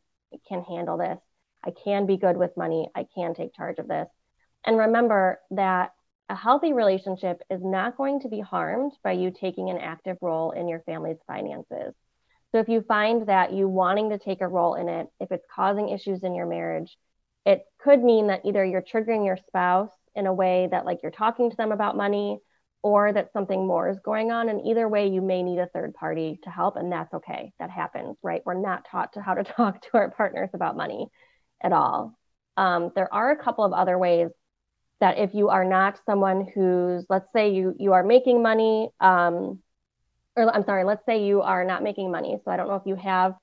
can 0.47 0.63
handle 0.63 0.97
this. 0.97 1.19
I 1.63 1.71
can 1.83 2.05
be 2.05 2.17
good 2.17 2.37
with 2.37 2.55
money. 2.55 2.89
I 2.95 3.05
can 3.15 3.33
take 3.33 3.53
charge 3.53 3.79
of 3.79 3.87
this. 3.87 4.07
And 4.65 4.77
remember 4.77 5.39
that 5.51 5.91
a 6.29 6.35
healthy 6.35 6.73
relationship 6.73 7.41
is 7.49 7.59
not 7.61 7.97
going 7.97 8.21
to 8.21 8.29
be 8.29 8.39
harmed 8.39 8.93
by 9.03 9.13
you 9.13 9.31
taking 9.31 9.69
an 9.69 9.79
active 9.79 10.17
role 10.21 10.51
in 10.51 10.67
your 10.67 10.81
family's 10.81 11.17
finances. 11.27 11.93
So 12.51 12.59
if 12.59 12.67
you 12.67 12.81
find 12.81 13.27
that 13.27 13.53
you 13.53 13.67
wanting 13.67 14.09
to 14.09 14.17
take 14.17 14.41
a 14.41 14.47
role 14.47 14.75
in 14.75 14.89
it, 14.89 15.07
if 15.19 15.31
it's 15.31 15.45
causing 15.53 15.89
issues 15.89 16.23
in 16.23 16.33
your 16.33 16.47
marriage, 16.47 16.97
it 17.45 17.63
could 17.79 18.03
mean 18.03 18.27
that 18.27 18.41
either 18.45 18.65
you're 18.65 18.81
triggering 18.81 19.25
your 19.25 19.37
spouse 19.47 19.91
in 20.15 20.25
a 20.25 20.33
way 20.33 20.67
that 20.71 20.85
like 20.85 20.99
you're 21.03 21.11
talking 21.11 21.49
to 21.49 21.57
them 21.57 21.71
about 21.71 21.95
money 21.95 22.39
or 22.81 23.11
that 23.11 23.33
something 23.33 23.67
more 23.67 23.89
is 23.89 23.99
going 24.03 24.31
on. 24.31 24.49
And 24.49 24.65
either 24.65 24.87
way, 24.87 25.07
you 25.07 25.21
may 25.21 25.43
need 25.43 25.59
a 25.59 25.67
third 25.67 25.93
party 25.93 26.39
to 26.43 26.49
help. 26.49 26.75
And 26.75 26.91
that's 26.91 27.13
okay. 27.13 27.51
That 27.59 27.69
happens, 27.69 28.17
right? 28.23 28.41
We're 28.45 28.59
not 28.59 28.85
taught 28.89 29.13
to 29.13 29.21
how 29.21 29.33
to 29.35 29.43
talk 29.55 29.81
to 29.81 29.89
our 29.93 30.11
partners 30.11 30.49
about 30.53 30.77
money 30.77 31.07
at 31.61 31.73
all. 31.73 32.17
Um, 32.57 32.91
there 32.95 33.13
are 33.13 33.31
a 33.31 33.41
couple 33.41 33.63
of 33.63 33.73
other 33.73 33.97
ways 33.97 34.29
that 34.99 35.17
if 35.17 35.33
you 35.33 35.49
are 35.49 35.65
not 35.65 35.99
someone 36.05 36.47
who's, 36.53 37.05
let's 37.09 37.31
say 37.33 37.53
you 37.53 37.73
you 37.79 37.93
are 37.93 38.03
making 38.03 38.41
money, 38.41 38.89
um, 38.99 39.59
or 40.39 40.55
I'm 40.55 40.63
sorry, 40.63 40.83
let's 40.83 41.05
say 41.05 41.25
you 41.25 41.41
are 41.41 41.63
not 41.65 41.83
making 41.83 42.11
money. 42.11 42.37
So 42.43 42.51
I 42.51 42.57
don't 42.57 42.67
know 42.67 42.75
if 42.75 42.85
you 42.85 42.95
have 42.95 43.35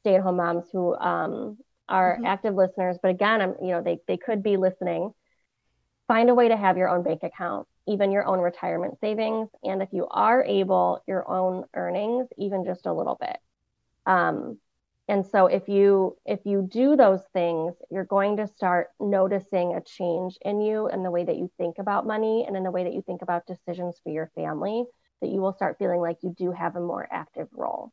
stay 0.00 0.16
at 0.16 0.22
home 0.22 0.36
moms 0.36 0.64
who 0.70 0.94
um, 0.96 1.58
are 1.88 2.16
mm-hmm. 2.16 2.26
active 2.26 2.54
listeners, 2.54 2.98
but 3.02 3.10
again, 3.10 3.40
I'm, 3.40 3.54
you 3.62 3.68
know, 3.68 3.82
they, 3.82 3.98
they 4.06 4.16
could 4.16 4.42
be 4.42 4.56
listening. 4.56 5.12
Find 6.08 6.28
a 6.28 6.34
way 6.34 6.48
to 6.48 6.56
have 6.56 6.76
your 6.76 6.90
own 6.90 7.02
bank 7.02 7.22
account, 7.22 7.66
even 7.88 8.12
your 8.12 8.26
own 8.26 8.38
retirement 8.38 8.98
savings. 9.00 9.48
And 9.62 9.80
if 9.80 9.88
you 9.92 10.06
are 10.10 10.44
able, 10.44 11.02
your 11.06 11.28
own 11.28 11.64
earnings, 11.74 12.28
even 12.36 12.66
just 12.66 12.84
a 12.84 12.92
little 12.92 13.16
bit. 13.18 13.38
Um, 14.04 14.58
and 15.08 15.24
so 15.26 15.46
if 15.46 15.68
you 15.68 16.16
if 16.24 16.40
you 16.44 16.66
do 16.70 16.96
those 16.96 17.20
things 17.32 17.74
you're 17.90 18.04
going 18.04 18.36
to 18.38 18.46
start 18.46 18.88
noticing 18.98 19.74
a 19.74 19.80
change 19.82 20.36
in 20.42 20.60
you 20.60 20.86
and 20.86 21.04
the 21.04 21.10
way 21.10 21.24
that 21.24 21.36
you 21.36 21.50
think 21.58 21.76
about 21.78 22.06
money 22.06 22.44
and 22.46 22.56
in 22.56 22.62
the 22.62 22.70
way 22.70 22.84
that 22.84 22.92
you 22.92 23.02
think 23.02 23.22
about 23.22 23.46
decisions 23.46 24.00
for 24.02 24.10
your 24.10 24.30
family 24.34 24.84
that 25.24 25.32
you 25.32 25.40
will 25.40 25.54
start 25.54 25.78
feeling 25.78 26.00
like 26.00 26.18
you 26.22 26.34
do 26.36 26.52
have 26.52 26.76
a 26.76 26.80
more 26.80 27.08
active 27.10 27.48
role. 27.52 27.92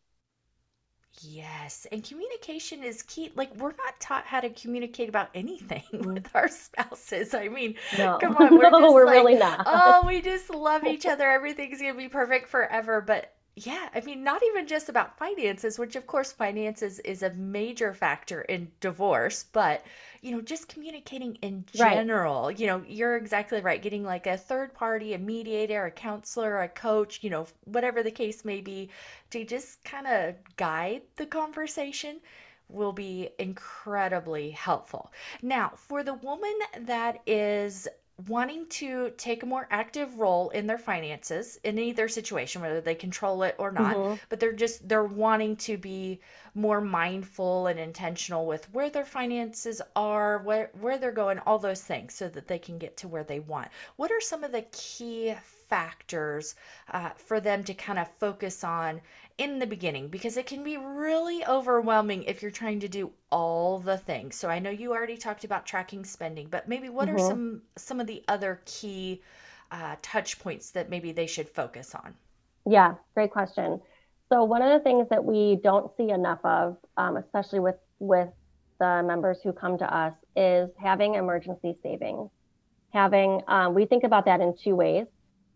Yes, 1.22 1.88
and 1.92 2.04
communication 2.04 2.84
is 2.84 3.04
key. 3.04 3.32
Like 3.36 3.56
we're 3.56 3.70
not 3.72 4.00
taught 4.00 4.26
how 4.26 4.42
to 4.42 4.50
communicate 4.50 5.08
about 5.10 5.30
anything 5.34 5.84
mm-hmm. 5.94 6.14
with 6.14 6.28
our 6.34 6.48
spouses. 6.50 7.34
I 7.34 7.48
mean, 7.48 7.76
no. 7.98 8.18
come 8.22 8.36
on, 8.38 8.58
we're, 8.58 8.70
no, 8.70 8.92
we're 8.92 9.06
like, 9.06 9.16
really 9.16 9.36
not. 9.36 9.64
Oh, 9.66 10.04
we 10.06 10.22
just 10.22 10.50
love 10.50 10.86
each 10.86 11.06
other. 11.06 11.30
Everything's 11.30 11.82
gonna 11.82 11.94
be 11.94 12.10
perfect 12.10 12.50
forever. 12.50 13.02
But 13.02 13.34
yeah, 13.56 13.90
I 13.94 14.00
mean, 14.02 14.24
not 14.24 14.42
even 14.44 14.66
just 14.66 14.88
about 14.88 15.18
finances, 15.18 15.78
which 15.78 15.96
of 15.98 16.08
course 16.08 16.32
finances 16.32 17.00
is 17.00 17.22
a 17.22 17.32
major 17.34 17.94
factor 17.94 18.42
in 18.44 18.72
divorce, 18.80 19.44
but 19.44 19.86
you 20.22 20.32
know, 20.32 20.42
just 20.42 20.70
communicating 20.70 21.36
in 21.42 21.66
Right. 21.74 22.06
general. 22.06 22.50
You 22.50 22.68
know, 22.68 22.84
you're 22.88 23.18
exactly 23.18 23.60
right. 23.60 23.82
Getting 23.82 24.04
like 24.04 24.26
a 24.26 24.38
third 24.38 24.74
party, 24.74 25.14
a 25.14 25.18
mediator, 25.18 25.86
a 25.86 25.92
counselor, 25.92 26.62
a 26.62 26.70
coach, 26.70 27.20
you 27.24 27.30
know, 27.30 27.46
whatever 27.66 28.02
the 28.04 28.12
case 28.12 28.46
may 28.46 28.62
be, 28.62 28.90
to 29.32 29.44
just 29.44 29.84
kind 29.84 30.08
of 30.08 30.36
guide 30.56 31.02
the 31.18 31.26
conversation 31.26 32.22
will 32.70 32.94
be 32.94 33.30
incredibly 33.38 34.52
helpful. 34.52 35.12
Now, 35.42 35.74
for 35.76 36.04
the 36.04 36.14
woman 36.14 36.54
that 36.80 37.22
is 37.26 37.88
wanting 38.28 38.66
to 38.68 39.12
take 39.18 39.44
a 39.44 39.46
more 39.46 39.68
active 39.72 40.18
role 40.20 40.50
in 40.52 40.68
their 40.68 40.78
finances 40.78 41.60
in 41.64 41.78
either 41.80 42.08
situation 42.08 42.62
whether 42.62 42.82
they 42.82 42.96
control 42.96 43.44
it 43.44 43.56
or 43.58 43.72
not 43.72 44.00
hmm 44.00 44.16
but 44.30 44.40
they're 44.40 44.52
just 44.54 44.88
they're 44.88 45.04
wanting 45.04 45.56
to 45.56 45.78
be 45.78 46.20
more 46.54 46.82
mindful 46.82 47.68
and 47.68 47.80
intentional 47.80 48.46
with 48.46 48.72
where 48.74 48.90
their 48.90 49.06
finances 49.06 49.82
are 49.96 50.40
where 50.40 50.70
where 50.80 50.98
they're 50.98 51.12
going 51.12 51.40
all 51.40 51.60
those 51.60 51.82
things 51.82 52.14
so 52.14 52.28
that 52.28 52.48
they 52.48 52.60
can 52.60 52.78
get 52.78 52.98
to 52.98 53.08
where 53.08 53.24
they 53.24 53.40
want. 53.40 53.70
What 53.96 54.12
are 54.12 54.22
some 54.22 54.44
of 54.44 54.52
the 54.52 54.64
key 54.72 55.34
factors 55.72 56.56
uh, 56.92 57.12
for 57.18 57.40
them 57.42 57.64
to 57.66 57.74
kind 57.74 58.00
of 58.00 58.08
focus 58.20 58.64
on 58.64 59.02
in 59.40 59.60
the 59.60 59.68
beginning 59.68 60.10
because 60.10 60.38
it 60.38 60.46
can 60.46 60.64
be 60.64 60.78
really 60.78 61.46
overwhelming 61.48 62.24
if 62.26 62.44
you're 62.44 62.52
trying 62.52 62.80
to 62.82 62.90
do 62.90 63.12
all 63.32 63.80
the 63.80 63.98
things. 63.98 64.36
So 64.36 64.50
I 64.50 64.60
know 64.60 64.70
you 64.70 64.92
already 64.94 65.18
talked 65.18 65.46
about 65.46 65.66
tracking 65.66 66.06
spending, 66.06 66.50
but 66.50 66.68
maybe 66.70 66.90
what 66.90 67.10
are 67.10 67.20
hmm 67.20 67.32
some 67.32 67.64
some 67.78 68.00
of 68.02 68.08
the 68.08 68.24
other 68.28 68.62
key 68.66 69.22
uh, 69.72 69.96
touch 70.04 70.40
points 70.40 70.72
that 70.72 70.90
maybe 70.90 71.12
they 71.14 71.28
should 71.28 71.50
focus 71.50 71.96
on? 71.96 72.16
Yeah, 72.66 72.96
great 73.16 73.32
question. 73.32 73.82
So 74.32 74.44
one 74.44 74.62
of 74.62 74.70
the 74.72 74.84
things 74.84 75.08
that 75.10 75.24
we 75.26 75.60
don't 75.64 75.92
see 75.98 76.10
enough 76.10 76.40
of, 76.44 76.78
um, 76.98 77.18
especially 77.18 77.60
with 77.60 77.76
with 78.00 78.30
the 78.80 79.04
members 79.06 79.40
who 79.44 79.54
come 79.54 79.78
to 79.78 79.96
us, 79.96 80.14
is 80.36 80.70
having 80.82 81.16
emergency 81.16 81.78
savings. 81.84 82.30
Having, 82.94 83.42
um, 83.48 83.76
we 83.76 83.86
think 83.86 84.04
about 84.06 84.26
that 84.26 84.42
in 84.42 84.56
two 84.64 84.76
ways. 84.76 85.08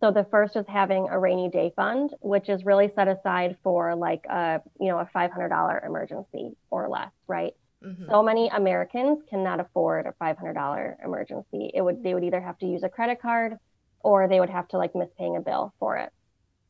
So 0.02 0.12
the 0.12 0.25
first 0.30 0.56
is 0.56 0.66
having 0.68 1.08
a 1.10 1.18
rainy 1.20 1.50
day 1.50 1.72
fund, 1.75 2.12
which 2.22 2.50
is 2.50 2.66
really 2.66 2.92
set 2.96 3.08
aside 3.08 3.58
for 3.64 3.96
like 3.96 4.25
a, 4.30 4.62
you 4.80 4.88
know, 4.90 5.00
a 5.00 5.06
$500 5.06 5.86
emergency 5.86 6.58
or 6.70 6.90
less, 6.90 7.12
right? 7.28 7.54
hmm 7.82 8.10
So 8.10 8.22
many 8.22 8.50
Americans 8.50 9.24
cannot 9.30 9.60
afford 9.60 10.06
a 10.06 10.14
$500 10.14 10.98
emergency. 11.04 11.72
It 11.74 11.82
would, 11.82 12.04
they 12.04 12.14
would 12.14 12.24
either 12.24 12.42
have 12.42 12.58
to 12.60 12.68
use 12.68 12.84
a 12.84 12.90
credit 12.90 13.22
card 13.22 13.58
or 14.02 14.28
they 14.28 14.40
would 14.40 14.50
have 14.50 14.68
to 14.70 14.78
like 14.78 14.96
miss 14.96 15.10
paying 15.18 15.38
a 15.38 15.42
bill 15.42 15.74
for 15.80 15.98
it. 15.98 16.12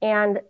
And 0.01 0.41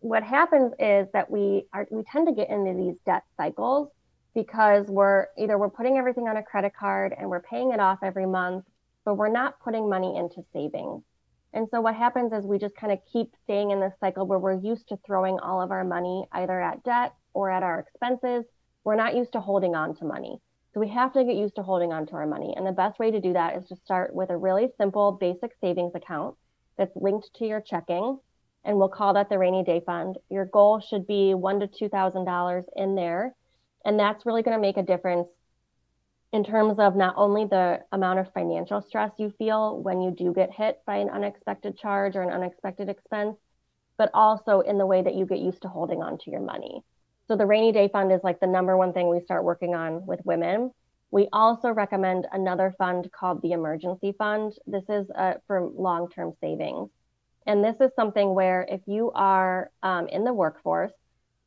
what 0.00 0.22
happens 0.22 0.72
is 0.78 1.08
that 1.12 1.30
we 1.30 1.66
are 1.72 1.86
we 1.90 2.02
tend 2.04 2.26
to 2.28 2.34
get 2.34 2.50
into 2.50 2.74
these 2.74 2.96
debt 3.06 3.22
cycles 3.36 3.88
because 4.34 4.86
we're 4.88 5.26
either 5.38 5.58
we're 5.58 5.70
putting 5.70 5.96
everything 5.98 6.28
on 6.28 6.36
a 6.36 6.42
credit 6.42 6.72
card 6.78 7.14
and 7.16 7.28
we're 7.30 7.42
paying 7.42 7.72
it 7.72 7.80
off 7.80 7.98
every 8.02 8.26
month, 8.26 8.64
but 9.04 9.16
we're 9.16 9.28
not 9.30 9.60
putting 9.60 9.88
money 9.88 10.16
into 10.16 10.42
savings. 10.52 11.02
And 11.54 11.68
so 11.70 11.80
what 11.80 11.94
happens 11.94 12.32
is 12.32 12.44
we 12.44 12.58
just 12.58 12.74
kind 12.76 12.92
of 12.92 12.98
keep 13.10 13.32
staying 13.44 13.70
in 13.70 13.80
this 13.80 13.94
cycle 14.00 14.26
where 14.26 14.38
we're 14.38 14.60
used 14.60 14.88
to 14.88 14.98
throwing 15.06 15.38
all 15.38 15.62
of 15.62 15.70
our 15.70 15.84
money 15.84 16.24
either 16.32 16.60
at 16.60 16.82
debt 16.82 17.14
or 17.32 17.50
at 17.50 17.62
our 17.62 17.78
expenses. 17.78 18.44
We're 18.84 18.96
not 18.96 19.16
used 19.16 19.32
to 19.32 19.40
holding 19.40 19.74
on 19.74 19.94
to 19.96 20.04
money. 20.04 20.40
So 20.74 20.80
we 20.80 20.88
have 20.88 21.12
to 21.12 21.24
get 21.24 21.36
used 21.36 21.54
to 21.56 21.62
holding 21.62 21.92
on 21.92 22.06
to 22.08 22.14
our 22.14 22.26
money. 22.26 22.52
And 22.56 22.66
the 22.66 22.72
best 22.72 22.98
way 22.98 23.10
to 23.10 23.20
do 23.20 23.32
that 23.32 23.56
is 23.56 23.66
to 23.68 23.76
start 23.76 24.14
with 24.14 24.30
a 24.30 24.36
really 24.36 24.68
simple 24.76 25.12
basic 25.12 25.52
savings 25.60 25.94
account 25.94 26.34
that's 26.76 26.94
linked 26.96 27.30
to 27.36 27.46
your 27.46 27.60
checking 27.60 28.18
and 28.64 28.78
we'll 28.78 28.88
call 28.88 29.14
that 29.14 29.28
the 29.28 29.38
rainy 29.38 29.62
day 29.62 29.82
fund. 29.84 30.16
Your 30.30 30.46
goal 30.46 30.80
should 30.80 31.06
be 31.06 31.34
one 31.34 31.60
to 31.60 31.66
two 31.66 31.88
thousand 31.88 32.24
dollars 32.24 32.64
in 32.76 32.94
there, 32.94 33.34
and 33.84 33.98
that's 33.98 34.24
really 34.24 34.42
going 34.42 34.56
to 34.56 34.60
make 34.60 34.76
a 34.76 34.82
difference 34.82 35.28
in 36.34 36.44
terms 36.44 36.80
of 36.80 36.96
not 36.96 37.14
only 37.16 37.46
the 37.46 37.80
amount 37.92 38.18
of 38.18 38.32
financial 38.34 38.82
stress 38.82 39.12
you 39.18 39.32
feel 39.38 39.80
when 39.82 40.02
you 40.02 40.10
do 40.10 40.34
get 40.34 40.52
hit 40.52 40.78
by 40.86 40.96
an 40.96 41.08
unexpected 41.08 41.78
charge 41.78 42.16
or 42.16 42.22
an 42.22 42.30
unexpected 42.30 42.90
expense, 42.90 43.38
but 43.98 44.10
also 44.14 44.60
in 44.60 44.76
the 44.76 44.86
way 44.86 45.00
that 45.00 45.14
you 45.14 45.26
get 45.26 45.38
used 45.38 45.62
to 45.62 45.68
holding 45.68 46.02
on 46.02 46.18
to 46.18 46.32
your 46.32 46.40
money. 46.40 46.82
So 47.28 47.36
the 47.36 47.46
rainy 47.46 47.72
day 47.72 47.88
fund 47.88 48.12
is 48.12 48.20
like 48.24 48.40
the 48.40 48.48
number 48.48 48.76
one 48.76 48.92
thing 48.92 49.08
we 49.08 49.20
start 49.20 49.44
working 49.44 49.76
on 49.76 50.04
with 50.06 50.20
women. 50.24 50.72
We 51.12 51.28
also 51.32 51.70
recommend 51.70 52.26
another 52.32 52.74
fund 52.78 53.08
called 53.12 53.40
the 53.42 53.52
emergency 53.52 54.12
fund. 54.18 54.54
This 54.66 54.84
is 54.88 55.06
uh, 55.16 55.34
for 55.46 55.62
long-term 55.64 56.32
savings. 56.40 56.90
And 57.46 57.64
this 57.64 57.76
is 57.80 57.92
something 57.94 58.34
where 58.34 58.66
if 58.68 58.80
you 58.86 59.12
are 59.14 59.70
um, 59.84 60.08
in 60.08 60.24
the 60.24 60.34
workforce 60.34 60.92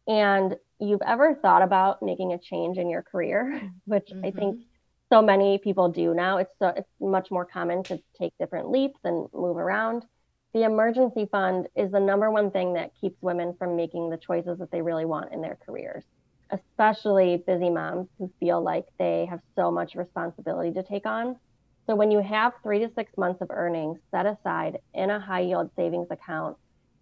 and 0.08 0.56
you've 0.80 1.02
ever 1.06 1.36
thought 1.36 1.62
about 1.62 2.02
making 2.02 2.34
a 2.34 2.40
change 2.40 2.78
in 2.78 2.90
your 2.90 3.04
career, 3.04 3.62
which 3.86 4.14
I 4.24 4.32
think 4.32 4.58
hmm 4.58 4.67
so 5.10 5.22
many 5.22 5.58
people 5.58 5.90
do 5.90 6.14
now, 6.14 6.38
it's 6.38 6.52
so 6.60 6.68
it's 6.70 6.90
much 7.00 7.32
more 7.32 7.46
common 7.46 7.84
to 7.84 8.00
take 8.20 8.34
different 8.40 8.70
leaps 8.70 9.00
and 9.04 9.28
move 9.34 9.58
around. 9.58 10.06
The 10.54 10.64
emergency 10.64 11.28
fund 11.32 11.68
is 11.76 11.92
the 11.92 12.00
number 12.00 12.32
one 12.32 12.52
thing 12.52 12.74
that 12.74 12.92
keeps 13.00 13.22
women 13.22 13.56
from 13.58 13.76
making 13.76 14.10
the 14.10 14.18
choices 14.18 14.60
that 14.60 14.72
they 14.72 14.82
really 14.82 15.06
want 15.06 15.32
in 15.34 15.42
their 15.42 15.58
careers, 15.66 16.04
especially 16.52 17.44
busy 17.46 17.70
moms 17.70 18.08
who 18.18 18.32
feel 18.40 18.62
like 18.62 18.86
they 18.98 19.26
have 19.30 19.40
so 19.56 19.72
much 19.72 19.96
responsibility 19.96 20.72
to 20.74 20.84
take 20.84 21.06
on. 21.06 21.38
So 21.86 21.96
when 21.96 22.12
you 22.12 22.20
have 22.20 22.54
three 22.64 22.80
to 22.80 22.92
six 22.96 23.16
months 23.18 23.42
of 23.42 23.50
earnings 23.50 24.00
set 24.12 24.26
aside 24.26 24.80
in 24.94 25.10
a 25.10 25.20
high 25.20 25.42
yield 25.42 25.70
savings 25.76 26.08
account, 26.12 26.58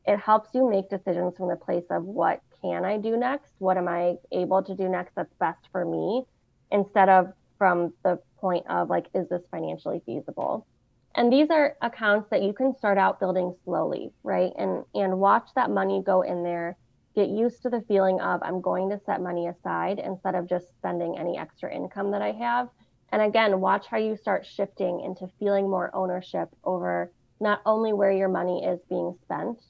it 0.05 0.19
helps 0.19 0.49
you 0.53 0.69
make 0.69 0.89
decisions 0.89 1.35
from 1.37 1.47
the 1.47 1.55
place 1.55 1.85
of 1.89 2.03
what 2.03 2.41
can 2.61 2.85
I 2.85 2.97
do 2.97 3.17
next? 3.17 3.51
What 3.57 3.77
am 3.77 3.87
I 3.87 4.15
able 4.31 4.61
to 4.63 4.75
do 4.75 4.87
next 4.87 5.15
that's 5.15 5.33
best 5.39 5.67
for 5.71 5.85
me? 5.85 6.25
Instead 6.71 7.09
of 7.09 7.33
from 7.57 7.93
the 8.03 8.19
point 8.37 8.65
of 8.69 8.89
like, 8.89 9.07
is 9.13 9.29
this 9.29 9.43
financially 9.49 10.01
feasible? 10.05 10.67
And 11.15 11.31
these 11.31 11.49
are 11.49 11.75
accounts 11.81 12.29
that 12.29 12.43
you 12.43 12.53
can 12.53 12.75
start 12.75 12.97
out 12.97 13.19
building 13.19 13.55
slowly, 13.63 14.11
right? 14.23 14.51
And 14.57 14.83
and 14.93 15.19
watch 15.19 15.49
that 15.55 15.69
money 15.69 16.01
go 16.05 16.21
in 16.21 16.43
there. 16.43 16.77
Get 17.15 17.29
used 17.29 17.61
to 17.61 17.69
the 17.69 17.81
feeling 17.87 18.19
of 18.19 18.41
I'm 18.43 18.59
going 18.59 18.89
to 18.89 18.99
set 19.05 19.21
money 19.21 19.47
aside 19.47 19.99
instead 19.99 20.35
of 20.35 20.49
just 20.49 20.75
spending 20.75 21.17
any 21.17 21.37
extra 21.37 21.73
income 21.73 22.11
that 22.11 22.21
I 22.21 22.33
have. 22.33 22.67
And 23.09 23.21
again, 23.21 23.61
watch 23.61 23.87
how 23.87 23.97
you 23.97 24.17
start 24.17 24.45
shifting 24.45 24.99
into 24.99 25.29
feeling 25.39 25.69
more 25.69 25.95
ownership 25.95 26.49
over 26.65 27.11
not 27.39 27.61
only 27.65 27.93
where 27.93 28.11
your 28.11 28.27
money 28.27 28.65
is 28.65 28.81
being 28.89 29.15
spent 29.23 29.61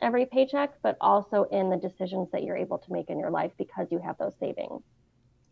every 0.00 0.26
paycheck, 0.26 0.74
but 0.82 0.96
also 1.00 1.44
in 1.44 1.70
the 1.70 1.76
decisions 1.76 2.30
that 2.30 2.42
you're 2.42 2.56
able 2.56 2.78
to 2.78 2.92
make 2.92 3.10
in 3.10 3.18
your 3.18 3.30
life 3.30 3.52
because 3.58 3.88
you 3.90 3.98
have 3.98 4.16
those 4.18 4.34
savings. 4.38 4.82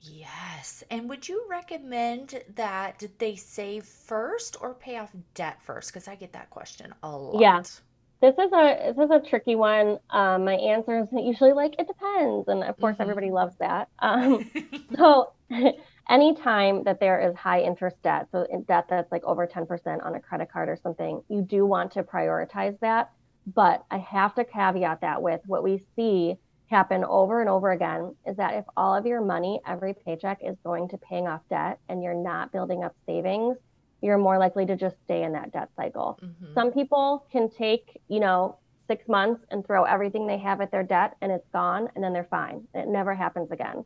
Yes. 0.04 0.84
And 0.90 1.08
would 1.08 1.28
you 1.28 1.46
recommend 1.48 2.44
that 2.54 3.02
they 3.18 3.34
save 3.34 3.84
first 3.86 4.56
or 4.60 4.74
pay 4.74 4.98
off 4.98 5.14
debt 5.34 5.62
first? 5.62 5.90
Because 5.90 6.06
I 6.06 6.14
get 6.16 6.32
that 6.34 6.50
question 6.50 6.94
a 7.02 7.16
Yeah, 7.32 7.62
lot. 7.62 7.80
this 8.22 8.34
is 8.38 8.52
a 8.52 8.92
this 8.96 9.04
is 9.06 9.10
a 9.10 9.20
tricky 9.20 9.56
one. 9.56 9.98
Um, 10.10 10.44
my 10.44 10.54
answer 10.54 11.00
is 11.00 11.08
usually 11.12 11.52
like 11.52 11.74
it 11.78 11.88
depends, 11.88 12.48
and 12.48 12.64
of 12.64 12.78
course 12.80 12.96
hmm 12.96 13.00
everybody 13.00 13.30
loves 13.30 13.56
that. 13.60 13.88
Um, 14.00 14.46
so 14.96 15.32
anytime 16.10 16.84
that 16.84 17.00
there 17.00 17.20
is 17.30 17.36
high 17.36 17.62
interest 17.62 17.96
debt, 18.02 18.28
so 18.32 18.46
debt 18.68 18.86
that's 18.90 19.12
like 19.12 19.24
over 19.24 19.46
10% 19.46 20.04
on 20.04 20.14
a 20.14 20.20
credit 20.20 20.50
card 20.52 20.68
or 20.68 20.76
something, 20.82 21.22
you 21.28 21.42
do 21.42 21.66
want 21.66 21.92
to 21.92 22.04
prioritize 22.04 22.78
that. 22.80 23.10
But 23.46 23.84
I 23.90 23.98
have 23.98 24.34
to 24.36 24.44
caveat 24.44 25.02
that 25.02 25.22
with 25.22 25.40
what 25.46 25.62
we 25.64 25.78
see 25.96 26.36
happen 26.74 27.04
over 27.04 27.40
and 27.40 27.48
over 27.48 27.70
again 27.70 28.16
is 28.26 28.36
that 28.36 28.54
if 28.54 28.64
all 28.76 28.96
of 28.96 29.06
your 29.06 29.20
money 29.20 29.60
every 29.64 29.94
paycheck 29.94 30.38
is 30.42 30.56
going 30.64 30.88
to 30.88 30.98
paying 30.98 31.28
off 31.28 31.40
debt 31.48 31.78
and 31.88 32.02
you're 32.02 32.20
not 32.32 32.50
building 32.50 32.82
up 32.82 32.94
savings, 33.06 33.56
you're 34.02 34.18
more 34.18 34.38
likely 34.38 34.66
to 34.66 34.74
just 34.74 34.96
stay 35.04 35.22
in 35.22 35.32
that 35.32 35.52
debt 35.52 35.68
cycle. 35.76 36.18
hmm 36.20 36.52
Some 36.52 36.72
people 36.72 37.26
can 37.30 37.48
take, 37.48 38.00
you 38.08 38.18
know, 38.18 38.58
six 38.88 39.08
months 39.08 39.44
and 39.50 39.64
throw 39.64 39.84
everything 39.84 40.26
they 40.26 40.38
have 40.38 40.60
at 40.60 40.72
their 40.72 40.82
debt 40.82 41.16
and 41.20 41.30
it's 41.30 41.48
gone 41.52 41.88
and 41.94 42.02
then 42.02 42.12
they're 42.12 42.32
fine. 42.40 42.66
It 42.74 42.88
never 42.88 43.14
happens 43.14 43.50
again. 43.52 43.84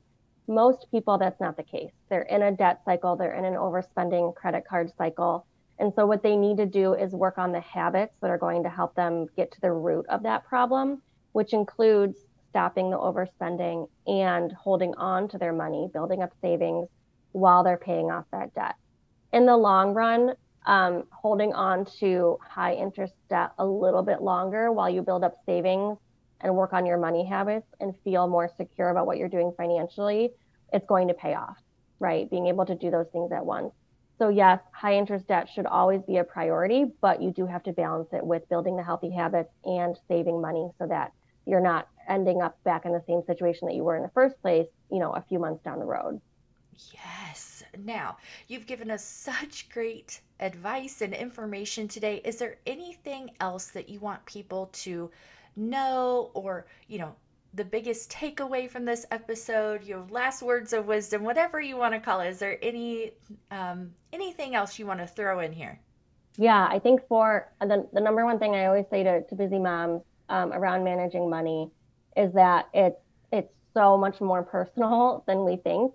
Most 0.48 0.87
people, 0.90 1.18
that's 1.18 1.40
not 1.40 1.59
the 1.59 1.62
case. 1.62 1.92
They're 2.09 2.22
in 2.22 2.42
a 2.42 2.53
debt 2.53 2.81
cycle, 2.87 3.16
they're 3.16 3.35
in 3.35 3.44
an 3.44 3.55
overspending 3.55 4.35
credit 4.35 4.64
card 4.66 4.90
cycle. 4.96 5.44
And 5.79 5.92
so, 5.94 6.07
what 6.07 6.22
they 6.22 6.37
need 6.37 6.57
to 6.57 6.66
do 6.66 6.94
is 6.94 7.12
work 7.12 7.37
on 7.38 7.53
the 7.53 7.61
habits 7.61 8.14
that 8.20 8.31
are 8.31 8.38
going 8.46 8.62
to 8.64 8.70
help 8.70 8.94
them 8.94 9.27
get 9.37 9.53
to 9.53 9.61
the 9.61 9.72
root 9.72 10.07
of 10.09 10.22
that 10.22 10.44
problem, 10.44 11.03
which 11.33 11.53
includes 11.53 12.16
stopping 12.59 12.90
the 12.90 12.99
overspending 12.99 13.88
and 14.09 14.51
holding 14.51 14.92
on 14.97 15.29
to 15.29 15.38
their 15.38 15.53
money, 15.53 15.88
building 15.92 16.23
up 16.25 16.33
savings 16.42 16.88
while 17.31 17.62
they're 17.62 17.79
paying 17.79 18.11
off 18.11 18.25
that 18.33 18.53
debt. 18.53 18.75
In 19.33 19.47
the 19.47 19.57
long 19.57 19.94
run, 19.94 20.33
um, 20.66 21.05
holding 21.12 21.53
on 21.53 21.87
to 22.01 22.37
high 22.42 22.75
interest 22.75 23.14
debt 23.31 23.53
a 23.61 23.64
little 23.64 24.03
bit 24.03 24.23
longer 24.23 24.73
while 24.73 24.90
you 24.90 25.03
build 25.03 25.23
up 25.23 25.37
savings 25.47 25.99
and 26.40 26.53
work 26.53 26.73
on 26.73 26.85
your 26.85 26.99
money 26.99 27.25
habits 27.25 27.68
and 27.79 27.94
feel 28.03 28.27
more 28.27 28.51
secure 28.57 28.88
about 28.88 29.07
what 29.07 29.18
you're 29.18 29.29
doing 29.29 29.53
financially, 29.57 30.31
it's 30.73 30.87
going 30.87 31.07
to 31.07 31.14
pay 31.14 31.35
off, 31.35 31.59
right? 32.01 32.29
Being 32.29 32.49
able 32.49 32.66
to 32.66 32.75
do 32.75 32.90
those 32.90 33.07
things 33.12 33.31
at 33.31 33.47
once. 33.47 33.73
So, 34.18 34.31
yes, 34.31 34.59
high 34.73 34.94
interest 34.97 35.29
debt 35.29 35.49
should 35.55 35.66
always 35.66 36.03
be 36.03 36.16
a 36.16 36.25
priority, 36.25 36.87
but 37.01 37.23
you 37.23 37.31
do 37.31 37.47
have 37.47 37.62
to 37.62 37.73
balance 37.73 38.09
it 38.12 38.27
with 38.27 38.49
building 38.49 38.77
the 38.77 38.83
healthy 38.83 39.11
habits 39.11 39.53
and 39.64 39.97
saving 40.09 40.40
money 40.40 40.68
so 40.81 40.88
that 40.88 41.12
you're 41.49 41.61
not 41.61 41.89
ending 42.09 42.43
up 42.43 42.63
back 42.65 42.85
in 42.85 42.93
the 42.93 43.03
same 43.07 43.23
situation 43.27 43.67
that 43.69 43.75
you 43.75 43.85
were 43.85 43.97
in 43.97 44.03
the 44.03 44.11
first 44.11 44.41
place, 44.43 44.67
you 44.91 44.99
know, 44.99 45.13
a 45.13 45.25
few 45.29 45.39
months 45.39 45.63
down 45.65 45.79
the 45.79 45.85
road. 45.85 46.21
Yes. 46.93 47.65
Now, 47.85 48.19
you've 48.47 48.67
given 48.67 48.91
us 48.91 49.05
such 49.05 49.69
great 49.71 50.21
advice 50.41 51.01
and 51.01 51.13
information 51.13 51.89
today. 51.89 52.21
Is 52.25 52.39
there 52.39 52.59
anything 52.67 53.31
else 53.41 53.69
that 53.69 53.89
you 53.89 53.99
want 54.01 54.25
people 54.27 54.71
to 54.73 55.11
know 55.57 56.31
or, 56.35 56.67
you 56.87 56.99
know, 56.99 57.15
the 57.55 57.65
biggest 57.65 58.11
takeaway 58.13 58.69
from 58.69 58.85
this 58.85 59.07
episode, 59.11 59.83
your 59.83 60.05
last 60.11 60.43
words 60.43 60.73
of 60.73 60.87
wisdom, 60.87 61.25
whatever 61.25 61.61
you 61.61 61.77
want 61.77 61.95
to 61.95 62.01
call 62.01 62.21
it. 62.21 62.29
Is 62.29 62.39
there 62.39 62.59
any 62.63 63.13
um, 63.51 63.91
anything 64.13 64.55
else 64.55 64.79
you 64.79 64.87
want 64.87 65.01
to 65.01 65.07
throw 65.07 65.41
in 65.41 65.53
here? 65.53 65.81
Yeah, 66.37 66.69
I 66.71 66.79
think 66.79 67.01
for 67.09 67.51
the, 67.61 67.89
the 67.93 68.01
number 68.01 68.25
one 68.25 68.39
thing 68.39 68.55
I 68.55 68.67
always 68.67 68.85
say 68.91 69.03
to, 69.03 69.23
to 69.23 69.35
busy 69.35 69.59
moms 69.59 70.03
um, 70.29 70.53
around 70.53 70.85
managing 70.85 71.29
money 71.31 71.71
is 72.17 72.33
that 72.35 72.69
it's 72.75 73.01
it's 73.33 73.53
so 73.75 73.97
much 73.97 74.21
more 74.21 74.43
personal 74.43 75.25
than 75.27 75.45
we 75.45 75.57
think. 75.57 75.95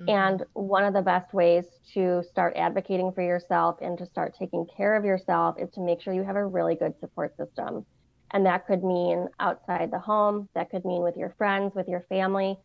Mm-hmm. 0.00 0.10
And 0.10 0.44
one 0.54 0.84
of 0.84 0.92
the 0.92 1.02
best 1.02 1.32
ways 1.32 1.64
to 1.94 2.22
start 2.28 2.54
advocating 2.56 3.12
for 3.12 3.22
yourself 3.22 3.78
and 3.80 3.96
to 3.98 4.06
start 4.06 4.34
taking 4.36 4.66
care 4.66 4.96
of 4.96 5.04
yourself 5.04 5.56
is 5.58 5.70
to 5.72 5.80
make 5.80 6.00
sure 6.00 6.12
you 6.12 6.24
have 6.24 6.36
a 6.36 6.44
really 6.44 6.74
good 6.74 6.98
support 6.98 7.36
system. 7.36 7.86
And 8.32 8.44
that 8.46 8.66
could 8.66 8.82
mean 8.82 9.28
outside 9.38 9.92
the 9.92 10.00
home, 10.00 10.48
that 10.54 10.70
could 10.70 10.84
mean 10.84 11.02
with 11.02 11.16
your 11.16 11.34
friends, 11.38 11.74
with 11.76 11.86
your 11.86 12.04
family. 12.08 12.58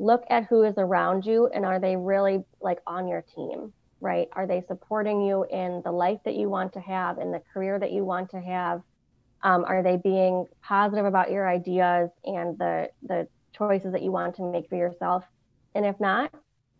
Look 0.00 0.24
at 0.28 0.46
who 0.46 0.64
is 0.64 0.74
around 0.76 1.24
you 1.24 1.46
and 1.54 1.64
are 1.64 1.78
they 1.78 1.96
really 1.96 2.44
like 2.60 2.80
on 2.88 3.06
your 3.06 3.22
team, 3.22 3.72
right? 4.00 4.28
Are 4.32 4.48
they 4.48 4.64
supporting 4.66 5.22
you 5.22 5.44
in 5.44 5.82
the 5.84 5.92
life 5.92 6.18
that 6.24 6.34
you 6.34 6.50
want 6.50 6.72
to 6.72 6.80
have, 6.80 7.18
in 7.18 7.30
the 7.30 7.42
career 7.52 7.78
that 7.78 7.92
you 7.92 8.04
want 8.04 8.30
to 8.30 8.40
have? 8.40 8.82
Um, 9.42 9.64
are 9.64 9.82
they 9.82 9.96
being 9.96 10.46
positive 10.62 11.04
about 11.04 11.30
your 11.30 11.48
ideas 11.48 12.10
and 12.24 12.58
the 12.58 12.90
the 13.02 13.28
choices 13.56 13.92
that 13.92 14.02
you 14.02 14.12
want 14.12 14.36
to 14.36 14.42
make 14.42 14.68
for 14.68 14.76
yourself? 14.76 15.24
And 15.74 15.84
if 15.84 15.98
not, 16.00 16.32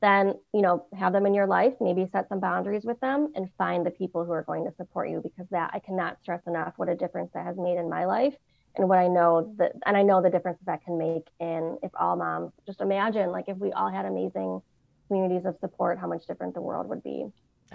then 0.03 0.35
you 0.53 0.61
know 0.61 0.85
have 0.98 1.14
them 1.14 1.25
in 1.25 1.33
your 1.33 1.46
life 1.46 1.72
maybe 1.81 2.07
set 2.12 2.29
some 2.29 2.40
boundaries 2.40 2.85
with 2.85 3.01
them 3.01 3.33
and 3.35 3.48
find 3.57 3.87
the 3.87 3.90
people 3.90 4.25
who 4.25 4.33
are 4.33 4.42
going 4.42 4.64
to 4.64 4.75
support 4.77 5.09
you 5.09 5.20
because 5.22 5.46
that 5.51 5.70
i 5.72 5.79
cannot 5.79 6.18
stress 6.20 6.42
enough 6.46 6.75
what 6.77 6.88
a 6.88 6.94
difference 6.94 7.31
that 7.33 7.46
has 7.46 7.57
made 7.57 7.79
in 7.79 7.88
my 7.88 8.05
life 8.05 8.35
and 8.77 8.87
what 8.87 8.98
i 8.98 9.07
know 9.07 9.55
that 9.57 9.72
and 9.87 9.96
i 9.96 10.03
know 10.03 10.20
the 10.20 10.29
difference 10.29 10.59
that 10.66 10.85
can 10.85 10.98
make 10.98 11.27
in 11.40 11.79
if 11.83 11.90
all 11.98 12.16
moms 12.16 12.53
just 12.66 12.81
imagine 12.81 13.31
like 13.31 13.48
if 13.48 13.57
we 13.57 13.72
all 13.72 13.88
had 13.88 14.05
amazing 14.05 14.61
communities 15.07 15.46
of 15.46 15.57
support 15.61 15.98
how 15.98 16.07
much 16.07 16.27
different 16.27 16.53
the 16.53 16.61
world 16.61 16.88
would 16.88 17.03
be 17.03 17.25